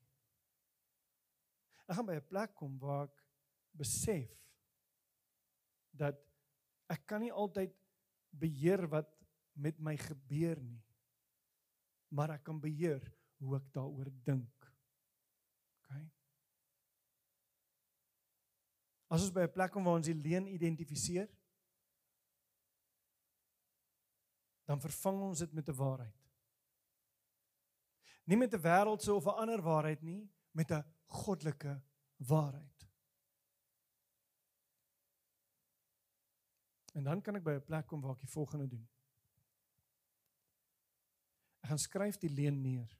Ek 1.88 1.96
gaan 1.96 2.06
by 2.06 2.16
'n 2.20 2.28
plek 2.28 2.54
kom 2.54 2.78
waar 2.78 3.08
ek 3.08 3.24
besef 3.72 4.36
dat 5.92 6.20
ek 6.90 7.06
kan 7.06 7.20
nie 7.20 7.32
altyd 7.32 7.74
beheer 8.30 8.86
wat 8.88 9.10
met 9.54 9.78
my 9.78 9.96
gebeur 9.96 10.60
nie. 10.62 10.82
Maar 12.08 12.36
ek 12.38 12.44
kan 12.44 12.60
beheer 12.60 13.02
hoe 13.40 13.56
ek 13.56 13.72
daaroor 13.72 14.10
dink. 14.24 14.66
OK. 15.80 15.90
As 19.10 19.24
ons 19.26 19.34
by 19.34 19.42
'n 19.42 19.52
plek 19.52 19.72
kom 19.74 19.84
waar 19.84 19.98
ons 19.98 20.06
die 20.06 20.14
leuen 20.14 20.46
identifiseer, 20.46 21.28
dan 24.70 24.80
vervang 24.80 25.18
ons 25.20 25.38
dit 25.38 25.52
met 25.52 25.68
'n 25.68 25.74
waarheid. 25.74 26.18
Nie 28.24 28.36
met 28.36 28.54
'n 28.54 28.62
wêreldse 28.62 29.12
of 29.12 29.26
'n 29.26 29.40
ander 29.42 29.62
waarheid 29.62 30.02
nie, 30.02 30.30
met 30.52 30.70
'n 30.70 30.84
goddelike 31.06 31.82
waarheid. 32.16 32.86
En 36.94 37.04
dan 37.04 37.20
kan 37.22 37.36
ek 37.36 37.42
by 37.42 37.50
'n 37.50 37.64
plek 37.64 37.86
kom 37.86 38.00
waar 38.00 38.14
ek 38.14 38.20
die 38.20 38.34
volgende 38.34 38.68
doen. 38.68 38.88
Ek 41.60 41.68
gaan 41.68 41.78
skryf 41.78 42.16
die 42.16 42.30
leuen 42.30 42.60
neer. 42.60 42.98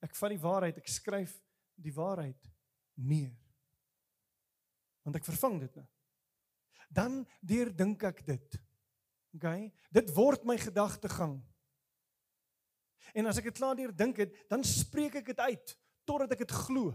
Ek 0.00 0.14
vat 0.14 0.30
die 0.30 0.40
waarheid, 0.40 0.76
ek 0.76 0.88
skryf 0.88 1.42
die 1.74 1.92
waarheid 1.92 2.50
neer. 2.94 3.43
Want 5.04 5.18
ek 5.20 5.26
vervang 5.28 5.58
dit 5.64 5.80
nou. 5.80 5.86
Dan 6.94 7.22
deurdink 7.44 8.02
ek 8.08 8.22
dit. 8.26 8.60
OK? 9.36 9.48
Dit 9.94 10.12
word 10.16 10.46
my 10.48 10.56
gedagtegang. 10.60 11.38
En 13.14 13.28
as 13.30 13.38
ek 13.38 13.50
dit 13.50 13.58
klaar 13.58 13.76
deurdink 13.78 14.22
het, 14.22 14.34
dan 14.50 14.64
spreek 14.66 15.20
ek 15.20 15.34
dit 15.34 15.42
uit 15.44 15.74
totdat 16.08 16.34
ek 16.36 16.44
dit 16.44 16.54
glo. 16.66 16.92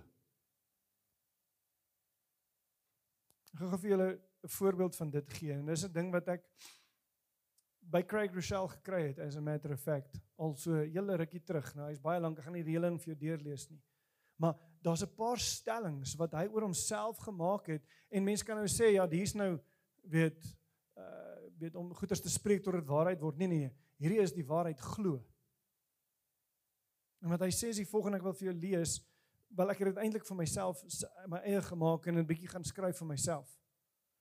Ek 3.53 3.63
gaan 3.63 3.81
vir 3.81 3.91
julle 3.93 4.09
'n 4.43 4.51
voorbeeld 4.55 4.95
van 4.95 5.09
dit 5.09 5.33
gee 5.33 5.53
en 5.53 5.65
dis 5.65 5.83
'n 5.85 5.91
ding 5.91 6.11
wat 6.11 6.27
ek 6.27 6.43
by 7.81 8.03
Craig 8.03 8.33
Rochelle 8.33 8.69
gekry 8.69 9.07
het 9.07 9.19
as 9.19 9.35
a 9.35 9.41
matter 9.41 9.73
of 9.73 9.81
fact 9.81 10.19
al 10.37 10.55
so 10.55 10.73
hele 10.73 11.15
rukkie 11.17 11.43
terug. 11.43 11.75
Nou 11.75 11.87
hy's 11.89 11.99
baie 11.99 12.19
lank, 12.19 12.37
ek 12.37 12.45
gaan 12.45 12.53
nie 12.53 12.63
die 12.63 12.75
hele 12.77 12.89
ding 12.89 12.99
vir 13.01 13.13
jou 13.13 13.19
deurlees 13.19 13.69
nie. 13.69 13.81
Maar 14.37 14.55
daar's 14.81 15.03
'n 15.03 15.15
paar 15.15 15.39
stellings 15.39 16.15
wat 16.15 16.31
hy 16.31 16.47
oor 16.47 16.61
homself 16.61 17.17
gemaak 17.17 17.67
het 17.67 17.83
en 18.09 18.23
mense 18.23 18.45
kan 18.45 18.55
nou 18.55 18.67
sê 18.67 18.93
ja, 18.93 19.07
hier's 19.09 19.33
nou 19.33 19.59
weet 20.03 20.55
uh 20.97 21.27
weet 21.59 21.75
om 21.75 21.93
goeders 21.93 22.21
te 22.21 22.29
spreek 22.29 22.63
tot 22.63 22.73
dit 22.73 22.87
waarheid 22.87 23.19
word. 23.19 23.37
Nee 23.37 23.47
nee, 23.47 23.71
hierdie 23.97 24.21
is 24.21 24.31
die 24.31 24.45
waarheid 24.45 24.79
glo. 24.79 25.19
En 27.19 27.29
wat 27.29 27.41
hy 27.43 27.49
sê 27.51 27.67
is 27.67 27.81
die 27.81 27.89
volgende 27.89 28.17
ek 28.17 28.23
wil 28.23 28.33
vir 28.33 28.47
jou 28.47 28.55
lees, 28.55 28.93
wel 29.49 29.69
ek 29.73 29.81
het 29.81 29.89
dit 29.91 29.97
eintlik 29.97 30.25
vir 30.25 30.37
myself 30.37 30.83
my 31.27 31.41
eie 31.43 31.61
gemaak 31.61 32.07
en 32.07 32.17
'n 32.17 32.25
bietjie 32.25 32.47
gaan 32.47 32.63
skryf 32.63 32.97
vir 32.97 33.07
myself. 33.07 33.59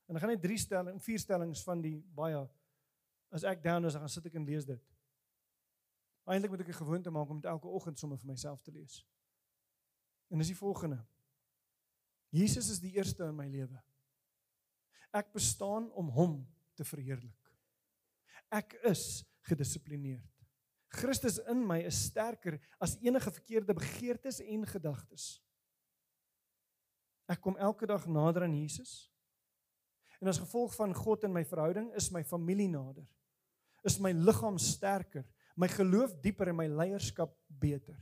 En 0.09 0.15
dan 0.15 0.21
gaan 0.21 0.31
net 0.31 0.43
drie 0.43 0.59
stellings, 0.59 1.05
vier 1.05 1.19
stellings 1.19 1.63
van 1.63 1.81
die 1.81 1.99
baie 2.15 2.49
as 3.31 3.45
ek 3.45 3.63
down 3.63 3.85
is, 3.85 3.93
dan 3.93 4.01
gaan 4.01 4.09
sit 4.09 4.27
ek 4.27 4.35
en 4.35 4.45
lees 4.45 4.65
dit. 4.65 4.83
Eintlik 6.27 6.51
moet 6.51 6.61
ek 6.61 6.69
'n 6.69 6.83
gewoonte 6.83 7.11
maak 7.11 7.29
om 7.29 7.41
dit 7.41 7.51
elke 7.51 7.69
oggend 7.69 7.99
sommer 7.99 8.19
vir 8.19 8.27
myself 8.27 8.63
te 8.63 8.73
lees. 8.73 9.05
En 10.29 10.41
dis 10.41 10.53
die 10.53 10.59
volgende. 10.59 10.99
Jesus 12.29 12.69
is 12.71 12.81
die 12.81 12.93
eerste 12.97 13.25
in 13.25 13.37
my 13.37 13.47
lewe. 13.49 13.79
Ek 15.17 15.33
bestaan 15.33 15.89
om 15.97 16.11
hom 16.13 16.41
te 16.77 16.85
verheerlik. 16.85 17.53
Ek 18.53 18.77
is 18.89 19.25
gedissiplineerd. 19.49 20.27
Christus 20.89 21.37
in 21.53 21.61
my 21.69 21.83
is 21.85 21.99
sterker 22.09 22.57
as 22.81 22.97
enige 23.05 23.33
verkeerde 23.33 23.77
begeertes 23.77 24.41
en 24.41 24.65
gedagtes. 24.69 25.37
Ek 27.29 27.41
kom 27.45 27.59
elke 27.61 27.89
dag 27.89 28.07
nader 28.09 28.47
aan 28.47 28.57
Jesus. 28.57 29.11
En 30.19 30.31
as 30.33 30.41
gevolg 30.41 30.73
van 30.75 30.95
God 30.97 31.27
in 31.29 31.35
my 31.35 31.45
verhouding 31.47 31.91
is 31.97 32.11
my 32.13 32.25
familie 32.25 32.69
nader. 32.73 33.05
Is 33.87 33.99
my 34.03 34.11
liggaam 34.17 34.57
sterker, 34.59 35.27
my 35.57 35.69
geloof 35.71 36.17
dieper 36.25 36.51
en 36.51 36.59
my 36.59 36.67
leierskap 36.71 37.35
beter. 37.61 37.99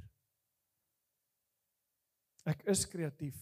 Ek 2.47 2.62
is 2.70 2.84
kreatief, 2.88 3.38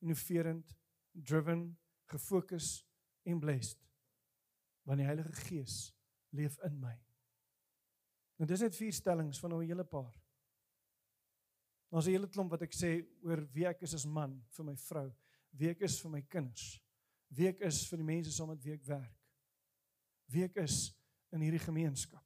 innoverend, 0.00 0.72
driven, 1.12 1.66
gefokus 2.08 2.80
en 3.28 3.40
blessed. 3.42 3.78
Want 4.88 5.02
die 5.02 5.06
Heilige 5.06 5.32
Gees 5.44 5.90
leef 6.34 6.56
in 6.64 6.78
my. 6.80 6.94
Nou 8.40 8.48
dis 8.48 8.62
net 8.64 8.76
vier 8.76 8.96
stellings 8.96 9.40
van 9.42 9.52
'n 9.52 9.66
hele 9.66 9.84
paar. 9.84 10.14
Ons 11.90 12.06
'n 12.06 12.12
hele 12.16 12.28
klomp 12.28 12.50
wat 12.50 12.62
ek 12.62 12.72
sê 12.72 13.06
oor 13.22 13.44
wie 13.52 13.66
ek 13.66 13.82
is 13.82 13.94
as 13.94 14.06
man 14.06 14.42
vir 14.56 14.64
my 14.64 14.76
vrou, 14.76 15.12
wie 15.52 15.68
ek 15.68 15.82
is 15.82 16.00
vir 16.00 16.10
my 16.10 16.22
kinders 16.22 16.80
wie 17.30 17.48
ek 17.50 17.62
is 17.66 17.84
vir 17.88 18.00
die 18.00 18.08
mense 18.08 18.32
saam 18.34 18.50
met 18.50 18.62
wie 18.64 18.74
ek 18.74 18.86
werk. 18.88 19.14
Wie 20.30 20.44
ek 20.46 20.58
is 20.62 20.90
in 21.34 21.44
hierdie 21.44 21.62
gemeenskap. 21.62 22.24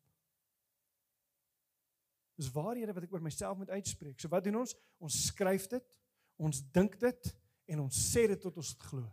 Dis 2.41 2.51
waarhede 2.53 2.95
wat 2.97 3.07
ek 3.07 3.13
oor 3.15 3.23
myself 3.23 3.59
moet 3.61 3.73
uitspreek. 3.77 4.19
So 4.19 4.33
wat 4.33 4.47
doen 4.47 4.63
ons? 4.65 4.75
Ons 4.99 5.21
skryf 5.29 5.69
dit, 5.71 5.93
ons 6.37 6.63
dink 6.75 6.99
dit 7.01 7.31
en 7.73 7.85
ons 7.87 8.01
sê 8.13 8.27
dit 8.31 8.41
tot 8.41 8.57
ons 8.61 8.73
dit 8.75 8.89
glo. 8.89 9.05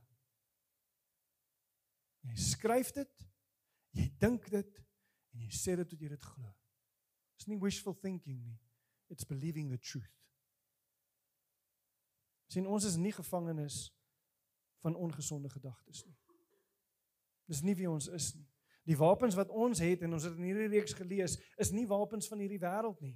Jy 2.28 2.38
skryf 2.38 2.92
dit, 2.96 3.28
jy 3.98 4.08
dink 4.22 4.50
dit 4.54 4.82
en 5.34 5.46
jy 5.46 5.52
sê 5.56 5.76
dit 5.80 5.88
tot 5.88 6.02
jy 6.02 6.12
dit 6.12 6.28
glo. 6.34 6.52
Dis 7.40 7.50
nie 7.50 7.60
wishful 7.62 7.96
thinking 7.98 8.38
nie. 8.44 8.60
It's 9.10 9.26
believing 9.28 9.72
the 9.72 9.80
truth. 9.80 10.14
Sien 12.52 12.68
ons 12.68 12.86
is 12.86 12.98
nie 13.00 13.14
gevangenes 13.16 13.90
van 14.84 14.96
ongesonde 14.96 15.50
gedagtes 15.50 16.04
nie. 16.06 16.18
Dis 17.50 17.64
nie 17.64 17.76
wie 17.80 17.90
ons 17.90 18.08
is 18.12 18.34
nie. 18.36 18.48
Die 18.90 18.98
wapens 18.98 19.38
wat 19.38 19.50
ons 19.50 19.80
het 19.84 20.02
en 20.02 20.18
ons 20.18 20.26
het 20.26 20.38
in 20.38 20.48
hierdie 20.50 20.70
reeks 20.72 20.96
gelees, 20.98 21.38
is 21.62 21.72
nie 21.72 21.86
wapens 21.88 22.28
van 22.32 22.42
hierdie 22.42 22.60
wêreld 22.62 23.02
nie. 23.04 23.16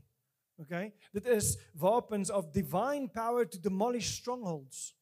Okay? 0.61 0.93
Dit 1.11 1.25
is 1.25 1.55
wapens 1.73 2.29
of 2.29 2.51
divine 2.51 3.09
power 3.09 3.45
to 3.45 3.59
demolish 3.59 4.15
strongholds. 4.15 4.95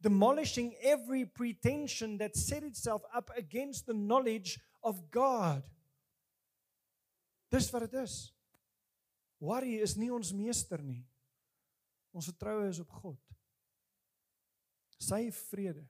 Demolishing 0.00 0.74
every 0.82 1.24
pretension 1.26 2.18
that 2.18 2.36
set 2.36 2.62
itself 2.62 3.02
up 3.14 3.30
against 3.36 3.86
the 3.86 3.94
knowledge 3.94 4.58
of 4.82 5.10
God. 5.10 5.62
Dis 7.48 7.70
wat 7.70 7.86
dit 7.90 8.00
is. 8.02 8.34
Worry 9.38 9.78
is 9.80 9.96
nie 9.96 10.10
ons 10.12 10.32
meester 10.32 10.82
nie. 10.82 11.04
Ons 12.16 12.28
vertroue 12.32 12.68
is 12.68 12.80
op 12.80 12.90
God. 13.02 13.20
Sy 14.98 15.28
vrede 15.50 15.84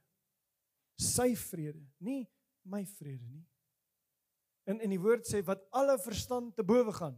sy 0.96 1.34
vrede, 1.36 1.80
nie 2.00 2.24
my 2.64 2.82
vrede 2.96 3.24
nie. 3.28 3.44
En 4.66 4.80
in 4.82 4.90
die 4.90 5.00
woord 5.00 5.28
sê 5.28 5.42
wat 5.46 5.62
alle 5.76 5.94
verstand 6.02 6.56
te 6.56 6.64
bowe 6.66 6.92
gaan. 6.96 7.16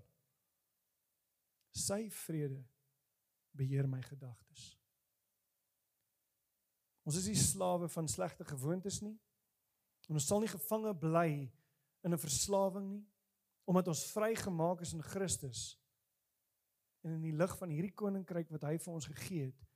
Sy 1.74 2.08
vrede 2.24 2.62
beheer 3.56 3.88
my 3.88 4.00
gedagtes. 4.02 4.74
Ons 7.08 7.16
is 7.16 7.28
nie 7.30 7.38
slawe 7.40 7.88
van 7.88 8.08
slegte 8.08 8.44
gewoontes 8.44 9.00
nie. 9.00 9.16
En 10.08 10.16
ons 10.16 10.26
sal 10.26 10.40
nie 10.40 10.50
gevange 10.52 10.94
bly 11.00 11.30
in 12.04 12.12
'n 12.12 12.18
verslawing 12.18 12.90
nie 12.90 13.06
omdat 13.68 13.88
ons 13.88 14.06
vrygemaak 14.12 14.80
is 14.80 14.94
in 14.96 15.02
Christus. 15.02 15.78
En 17.04 17.10
in 17.10 17.20
die 17.22 17.34
lig 17.36 17.52
van 17.58 17.68
hierdie 17.68 17.92
koninkryk 17.92 18.48
wat 18.48 18.64
hy 18.64 18.78
vir 18.80 18.94
ons 18.94 19.08
gegee 19.10 19.50
het, 19.50 19.66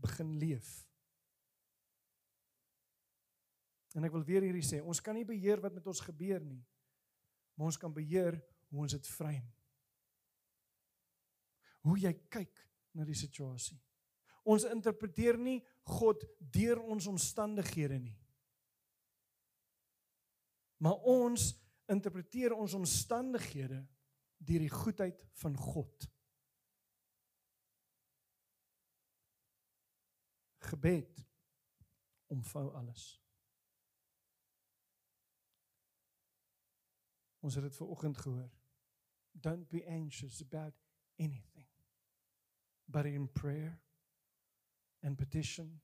begin 0.00 0.30
leef. 0.40 0.70
En 3.92 4.04
ek 4.08 4.14
wil 4.16 4.24
weer 4.24 4.46
hierdie 4.46 4.64
sê, 4.64 4.80
ons 4.80 5.00
kan 5.04 5.16
nie 5.16 5.26
beheer 5.28 5.60
wat 5.60 5.76
met 5.76 5.86
ons 5.92 6.00
gebeur 6.00 6.40
nie. 6.40 6.62
Maar 7.56 7.68
ons 7.68 7.80
kan 7.80 7.92
beheer 7.92 8.40
hoe 8.70 8.80
ons 8.86 8.96
dit 8.96 9.12
vrym. 9.18 9.44
Hoe 11.88 11.96
jy 12.00 12.12
kyk 12.28 12.64
na 12.98 13.06
die 13.08 13.16
situasie. 13.16 13.78
Ons 14.48 14.66
interpreteer 14.68 15.38
nie 15.40 15.58
God 15.88 16.24
deur 16.52 16.80
ons 16.84 17.08
omstandighede 17.08 17.98
nie. 18.00 18.16
Maar 20.84 21.00
ons 21.10 21.50
interpreteer 21.90 22.54
ons 22.54 22.76
omstandighede 22.76 23.80
deur 24.38 24.64
die 24.64 24.72
goedheid 24.72 25.24
van 25.40 25.56
God. 25.56 26.08
Gebed 30.68 31.24
omvou 32.28 32.68
alles. 32.76 33.06
Ons 37.40 37.54
het 37.54 37.64
dit 37.64 37.76
ver 37.76 37.86
oggend 37.86 38.18
gehoor. 38.18 38.50
Don't 39.32 39.68
be 39.68 39.86
anxious 39.86 40.42
about 40.42 40.74
anything. 41.16 41.57
But 42.90 43.06
in 43.06 43.28
prayer 43.28 43.78
and 45.02 45.16
petition 45.16 45.80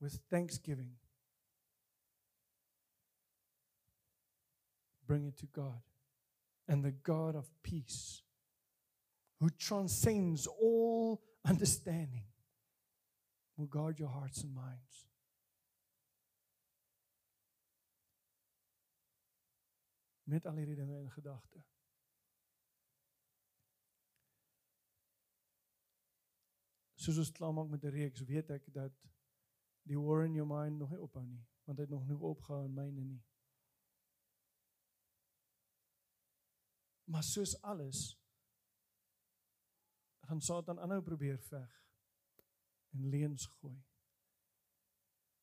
with 0.00 0.20
thanksgiving 0.30 0.92
bring 5.06 5.26
it 5.26 5.36
to 5.38 5.46
God. 5.46 5.80
And 6.68 6.84
the 6.84 6.92
God 6.92 7.34
of 7.34 7.50
peace 7.62 8.22
who 9.40 9.48
transcends 9.50 10.46
all 10.46 11.22
understanding 11.46 12.24
will 13.56 13.66
guard 13.66 13.98
your 13.98 14.10
hearts 14.10 14.42
and 14.42 14.54
minds. 14.54 15.08
met 20.28 20.44
in. 20.46 21.77
Soos 26.98 27.20
ons 27.22 27.32
klaar 27.34 27.54
maak 27.54 27.70
met 27.70 27.82
die 27.84 27.94
reeks, 27.94 28.24
weet 28.26 28.50
ek 28.50 28.66
dat 28.74 28.94
die 29.88 29.98
war 29.98 30.24
in 30.26 30.34
your 30.34 30.48
mind 30.48 30.80
nog 30.82 30.90
nie 30.92 31.00
ophou 31.00 31.24
nie, 31.24 31.44
want 31.64 31.78
dit 31.78 31.90
nog 31.90 32.06
nie 32.08 32.16
opgehou 32.18 32.64
in 32.66 32.74
myne 32.74 33.04
nie. 33.04 33.20
Maar 37.08 37.24
soos 37.24 37.54
alles 37.64 38.02
gaan 40.28 40.42
Satan 40.44 40.80
aanhou 40.82 41.00
probeer 41.02 41.38
veg 41.46 41.76
en 42.92 43.06
leuns 43.14 43.46
gooi 43.60 43.78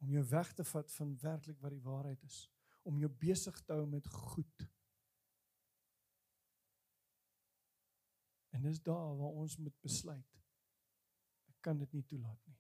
om 0.04 0.12
jou 0.14 0.22
weg 0.30 0.52
te 0.54 0.64
vat 0.70 0.92
van 1.00 1.16
werklik 1.24 1.58
wat 1.64 1.74
die 1.74 1.82
waarheid 1.88 2.28
is 2.28 2.44
om 2.86 3.00
jou 3.02 3.10
besig 3.10 3.56
te 3.66 3.74
hou 3.74 3.88
met 3.90 4.08
goed. 4.14 4.66
En 8.54 8.62
dis 8.68 8.82
daar 8.86 9.16
waar 9.18 9.40
ons 9.42 9.58
moet 9.58 9.80
besluit. 9.82 10.45
Kan 11.66 11.78
dit 11.78 11.92
nie 11.92 12.04
toelaat 12.06 12.42
nie. 12.46 12.60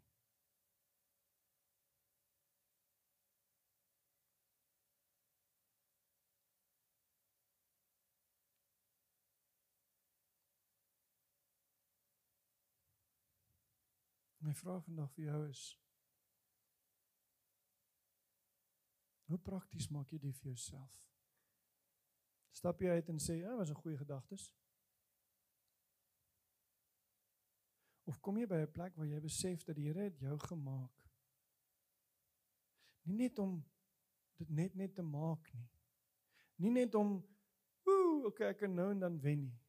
My 14.41 14.53
vraag 14.57 14.81
vandag 14.87 15.13
vir 15.13 15.27
jou 15.29 15.43
is 15.51 15.63
Hoe 19.29 19.37
prakties 19.37 19.87
maak 19.93 20.09
jy 20.13 20.17
dit 20.21 20.41
vir 20.41 20.51
jouself? 20.55 20.97
Stap 22.53 22.81
jy 22.81 22.97
uit 22.97 23.09
en 23.09 23.21
sê, 23.21 23.37
"Ja, 23.41 23.55
was 23.57 23.69
'n 23.69 23.81
goeie 23.83 23.97
gedagtes." 23.97 24.53
Of 28.05 28.19
kom 28.21 28.37
jy 28.37 28.45
by 28.45 28.61
'n 28.61 28.71
plek 28.71 28.95
waar 28.95 29.07
jy 29.09 29.19
besef 29.19 29.63
dat 29.65 29.75
die 29.75 29.87
Here 29.87 30.03
het 30.09 30.19
jou 30.19 30.37
gemaak? 30.39 30.93
Nie 33.05 33.17
net 33.17 33.39
om 33.39 33.63
dit 34.37 34.49
net 34.49 34.75
net 34.75 34.95
te 34.95 35.01
maak 35.01 35.53
nie. 35.53 35.69
Nie 36.55 36.71
net 36.71 36.95
om 36.95 37.17
ooh, 37.85 38.25
okay, 38.25 38.49
ek 38.49 38.57
kan 38.57 38.73
nou 38.75 38.91
en 38.91 38.99
dan 38.99 39.19
wen 39.21 39.41
nie. 39.45 39.59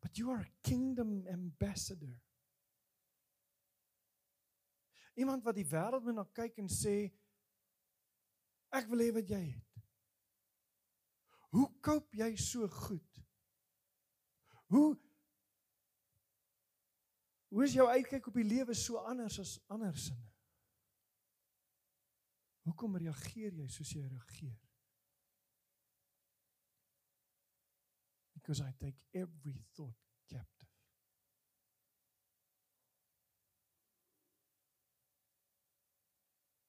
But 0.00 0.18
you 0.18 0.30
are 0.30 0.40
a 0.40 0.52
kingdom 0.62 1.26
ambassador. 1.26 2.22
Iemand 5.16 5.44
wat 5.44 5.56
die 5.56 5.68
wêreld 5.68 6.04
moet 6.04 6.14
na 6.14 6.24
kyk 6.36 6.58
en 6.60 6.68
sê 6.68 6.96
ek 8.76 8.88
wil 8.92 9.04
hê 9.04 9.12
wat 9.16 9.28
jy 9.32 9.42
het. 9.48 9.80
Hoe 11.56 11.68
koop 11.80 12.12
jy 12.14 12.34
so 12.36 12.68
goed? 12.68 13.22
Hoe 14.68 14.92
Hoe 17.48 17.64
is 17.64 17.72
jou 17.72 17.88
uitkyk 17.88 18.26
op 18.26 18.34
die 18.34 18.44
lewe 18.44 18.74
so 18.74 18.96
anders 18.96 19.38
as 19.38 19.56
ander 19.66 19.96
sinne? 19.96 20.30
Hoekom 22.66 22.96
reageer 22.98 23.54
jy 23.54 23.68
soos 23.70 23.92
jy 23.94 24.02
reageer? 24.02 24.58
Because 28.34 28.62
I 28.62 28.72
take 28.78 28.98
every 29.12 29.62
thought 29.74 30.02
captive. 30.26 30.72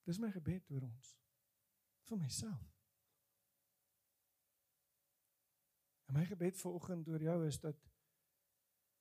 Dis 0.06 0.22
my 0.22 0.30
gebed 0.32 0.70
oor 0.72 0.86
ons. 0.88 1.16
vir 2.08 2.18
myself. 2.18 2.62
En 6.08 6.16
my 6.16 6.24
gebed 6.26 6.60
vanoggend 6.62 7.08
oor 7.12 7.24
jou 7.24 7.38
is 7.48 7.60
dat 7.60 7.90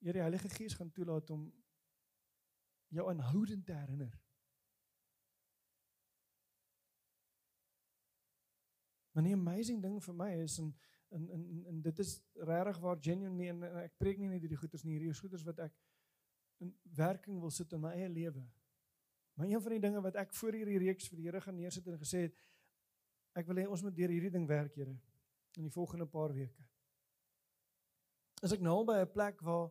Here 0.02 0.12
die 0.12 0.20
Heilige 0.20 0.48
Gees 0.52 0.74
gaan 0.74 0.90
toelaat 0.92 1.30
om 1.30 1.46
jou 2.88 3.08
aanhoudend 3.10 3.66
te 3.66 3.72
herinner. 3.72 4.20
Maar 9.12 9.24
'n 9.24 9.32
amazing 9.32 9.82
ding 9.82 10.02
vir 10.04 10.14
my 10.14 10.30
is 10.42 10.58
en 10.58 10.74
en 11.08 11.28
en 11.30 11.64
en 11.66 11.80
dit 11.80 11.98
is 11.98 12.22
regtig 12.34 12.78
waar 12.78 12.96
genuine 13.00 13.46
en, 13.48 13.62
en 13.62 13.76
ek 13.82 13.96
preek 13.96 14.18
nie 14.18 14.28
net 14.28 14.40
hierdie 14.40 14.58
goeters 14.58 14.82
nie, 14.82 14.92
hierdie 14.98 15.14
goeters 15.14 15.42
wat 15.42 15.58
ek 15.58 15.72
in 16.58 16.72
werking 16.96 17.40
wil 17.40 17.50
sit 17.50 17.72
in 17.72 17.80
my 17.80 17.92
eie 17.92 18.08
lewe. 18.08 18.42
Maar 19.36 19.46
een 19.46 19.62
van 19.62 19.72
die 19.72 19.80
dinge 19.80 20.00
wat 20.00 20.14
ek 20.16 20.34
voor 20.34 20.52
hierdie 20.52 20.78
reeks 20.78 21.08
vir 21.08 21.16
die 21.16 21.26
Here 21.28 21.40
gaan 21.40 21.56
neersit 21.56 21.86
en 21.86 21.98
gesê 22.00 22.22
het 22.26 22.38
ek 23.36 23.46
wil 23.46 23.60
hê 23.60 23.66
ons 23.68 23.82
moet 23.84 23.96
deur 23.96 24.08
hierdie 24.08 24.32
ding 24.32 24.46
werk, 24.48 24.74
Here, 24.74 24.96
in 25.56 25.68
die 25.68 25.72
volgende 25.72 26.06
paar 26.06 26.32
weke. 26.32 26.64
As 28.44 28.52
ek 28.52 28.60
nou 28.64 28.82
by 28.84 29.00
'n 29.02 29.12
plek 29.12 29.40
waar 29.40 29.70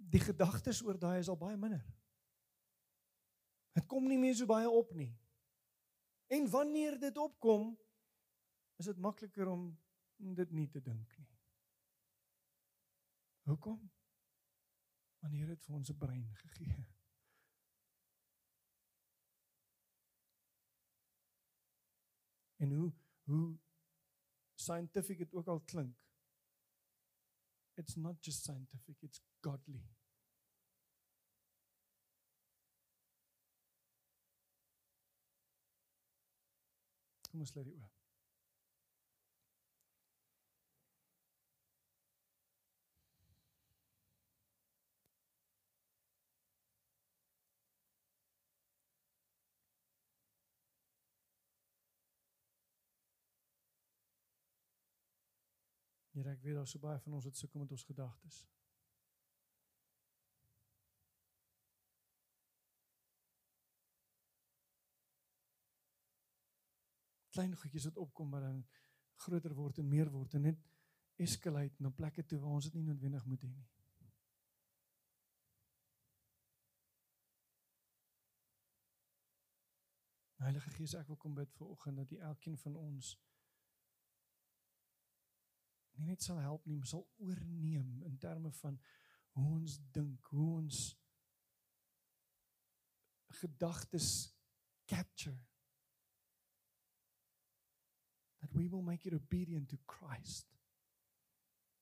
die 0.00 0.20
gedagtes 0.20 0.82
oor 0.82 0.98
daai 0.98 1.18
is 1.20 1.28
al 1.28 1.38
baie 1.38 1.56
minder. 1.56 1.82
Dit 3.76 3.86
kom 3.86 4.08
nie 4.08 4.18
meer 4.18 4.34
so 4.34 4.48
baie 4.50 4.68
op 4.70 4.92
nie. 4.96 5.12
En 6.30 6.48
wanneer 6.50 6.98
dit 6.98 7.16
opkom, 7.18 7.72
is 8.80 8.88
dit 8.88 8.98
makliker 8.98 9.48
om 9.50 9.70
dit 10.16 10.50
nie 10.50 10.68
te 10.68 10.80
dink 10.82 11.16
nie. 11.18 11.28
Hoekom? 13.50 13.80
Wanneer 15.20 15.52
dit 15.52 15.64
vir 15.66 15.74
ons 15.74 15.90
'n 15.90 15.98
brein 15.98 16.34
gegee. 16.34 16.86
En 22.56 22.72
hoe 22.72 22.92
hoe 23.30 23.58
scientific 24.54 25.18
dit 25.18 25.34
ook 25.34 25.46
al 25.46 25.60
klink, 25.60 25.96
it's 27.80 27.96
not 27.96 28.20
just 28.20 28.44
scientific, 28.44 28.96
it's 29.02 29.20
godly. 29.42 29.80
Kom 37.30 37.40
ons 37.46 37.54
lê 37.56 37.64
die 37.64 37.78
oop. 37.78 37.99
Here, 56.20 56.34
ek 56.36 56.42
weet 56.44 56.58
daar 56.58 56.66
so 56.68 56.78
baie 56.82 57.00
van 57.00 57.14
ons 57.16 57.24
wat 57.24 57.38
sukkel 57.38 57.62
met 57.62 57.70
ons 57.72 57.82
gedagtes. 57.88 58.42
Klein 67.32 67.54
goedjies 67.56 67.86
wat 67.88 68.02
opkom 68.04 68.28
maar 68.28 68.44
dan 68.44 68.60
groter 69.24 69.54
word 69.56 69.80
en 69.80 69.88
meer 69.88 70.12
word 70.12 70.36
en 70.36 70.44
net 70.50 70.60
escalate 71.24 71.80
na 71.80 71.94
plekke 72.02 72.26
toe 72.28 72.42
waar 72.42 72.58
ons 72.58 72.68
dit 72.68 72.76
nie 72.76 72.84
noodwendig 72.90 73.24
moet 73.32 73.48
hê 73.48 73.52
nie. 73.54 73.68
Heilige 80.44 80.76
Gees, 80.76 80.98
ek 81.00 81.08
wil 81.08 81.22
kom 81.24 81.40
bid 81.40 81.56
vir 81.56 81.72
oggend 81.72 82.04
dat 82.04 82.12
U 82.12 82.20
elkeen 82.28 82.60
van 82.60 82.76
ons 82.76 83.16
nie 86.00 86.08
net 86.08 86.24
sal 86.24 86.40
help 86.40 86.64
nie, 86.66 86.76
maar 86.78 86.88
sal 86.88 87.04
oorneem 87.20 88.00
in 88.08 88.16
terme 88.18 88.52
van 88.62 88.78
hoe 89.36 89.46
ons 89.60 89.76
dink, 89.92 90.26
hoe 90.32 90.48
ons 90.56 90.80
gedagtes 93.40 94.10
capture. 94.90 95.36
That 98.40 98.52
we 98.56 98.68
will 98.68 98.82
make 98.82 99.06
it 99.06 99.14
obedient 99.14 99.68
to 99.68 99.78
Christ. 99.86 100.46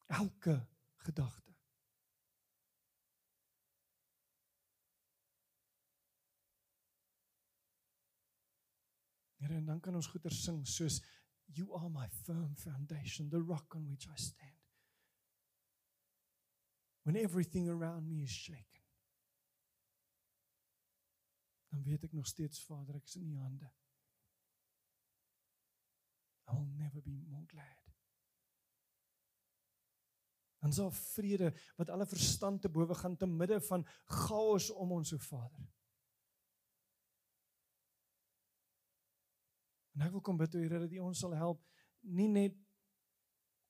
Elke 0.06 0.66
gedagte. 0.96 1.54
Here 9.38 9.54
en 9.54 9.64
dan 9.64 9.80
kan 9.80 9.94
ons 9.94 10.10
goeie 10.10 10.34
sing 10.34 10.64
soos 10.66 10.98
You 11.55 11.72
are 11.74 11.88
my 11.88 12.07
firm 12.26 12.55
foundation, 12.55 13.30
the 13.30 13.40
rock 13.40 13.74
on 13.74 13.88
which 13.88 14.07
I 14.07 14.16
stand. 14.16 14.53
When 17.05 17.16
everything 17.16 17.68
around 17.68 18.09
me 18.09 18.22
is 18.22 18.30
shaken. 18.30 18.64
Dan 21.68 21.82
weet 21.82 22.03
ek 22.03 22.12
nog 22.12 22.26
steeds 22.26 22.61
Vader, 22.64 22.96
ek 22.96 23.07
is 23.07 23.16
in 23.16 23.28
U 23.32 23.38
hande. 23.40 23.70
I 26.49 26.55
will 26.55 26.72
never 26.76 27.01
be 27.03 27.16
more 27.28 27.44
glad. 27.46 27.88
Dan 30.59 30.72
sal 30.72 30.90
vrede 30.90 31.53
wat 31.76 31.90
alle 31.90 32.07
verstand 32.07 32.61
te 32.62 32.68
bowe 32.68 32.94
gaan 32.94 33.16
te 33.16 33.26
midde 33.26 33.61
van 33.61 33.86
chaos 34.05 34.70
om 34.70 34.92
ons, 34.92 35.12
o 35.12 35.18
Vader. 35.18 35.68
En 39.99 40.07
ek 40.07 40.14
wil 40.14 40.22
kom 40.22 40.36
bid 40.38 40.53
toe 40.53 40.62
Here 40.62 40.78
dat 40.78 40.92
U 40.94 40.99
ons 41.09 41.18
sal 41.18 41.34
help 41.34 41.64
nie 42.07 42.28
net 42.30 42.55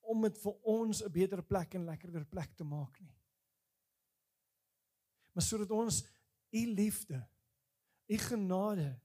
om 0.08 0.26
dit 0.26 0.36
vir 0.42 0.56
ons 0.68 1.00
'n 1.02 1.12
beter 1.12 1.42
plek 1.42 1.74
en 1.74 1.88
lekkerder 1.88 2.24
plek 2.28 2.52
te 2.56 2.64
maak 2.64 3.00
nie. 3.00 3.16
Maar 5.32 5.42
sodat 5.42 5.70
ons 5.70 6.04
U 6.52 6.66
liefde, 6.66 7.28
U 8.08 8.16
genade, 8.16 9.00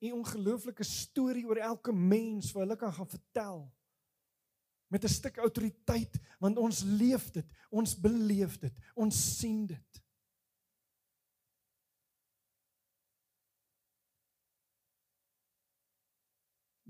U 0.00 0.12
ongelooflike 0.12 0.84
storie 0.84 1.44
oor 1.46 1.56
elke 1.56 1.92
mens 1.92 2.52
vir 2.52 2.64
hulle 2.64 2.76
kan 2.76 2.92
gaan 2.92 3.08
vertel 3.08 3.72
met 4.88 5.04
'n 5.04 5.08
stuk 5.08 5.36
autoriteit 5.36 6.20
want 6.40 6.56
ons 6.56 6.82
leef 6.82 7.30
dit, 7.30 7.46
ons 7.70 8.00
beleef 8.00 8.58
dit, 8.58 8.72
ons 8.94 9.38
sien 9.38 9.66
dit. 9.66 10.02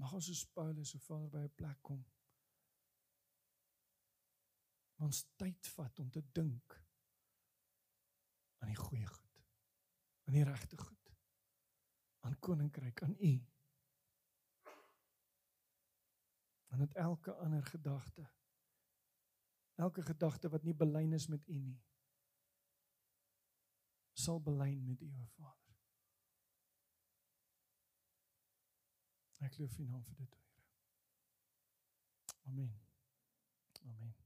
Mag 0.07 0.13
ons 0.15 0.27
soos 0.31 0.45
Paulus 0.55 0.93
so 0.95 1.01
Vader 1.03 1.31
by 1.33 1.41
'n 1.43 1.55
plek 1.59 1.79
kom. 1.83 2.03
Ons 5.03 5.25
tyd 5.35 5.67
vat 5.67 5.99
om 5.99 6.11
te 6.11 6.23
dink 6.39 6.77
aan 8.63 8.71
die 8.71 8.79
goeie 8.83 9.07
goed. 9.07 9.41
Aan 10.29 10.39
die 10.39 10.45
regte 10.45 10.79
goed. 10.79 11.11
Aan 12.21 12.39
koninkryk, 12.39 13.03
aan 13.03 13.17
U. 13.19 13.33
En 16.71 16.79
dat 16.79 16.95
elke 16.95 17.35
ander 17.35 17.63
gedagte 17.63 18.31
elke 19.75 20.03
gedagte 20.03 20.49
wat 20.49 20.63
nie 20.63 20.75
belyn 20.75 21.13
is 21.13 21.27
met 21.27 21.49
U 21.49 21.59
nie 21.59 21.83
sal 24.13 24.41
belyn 24.41 24.85
met 24.85 25.03
U, 25.03 25.11
o 25.19 25.27
Vader. 25.35 25.66
Ek 29.47 29.59
loof 29.63 29.79
U 29.79 29.85
naam 29.87 30.03
vir 30.09 30.17
dit, 30.25 30.33
Here. 30.35 30.53
Amen. 32.51 32.73
Amen. 33.87 34.26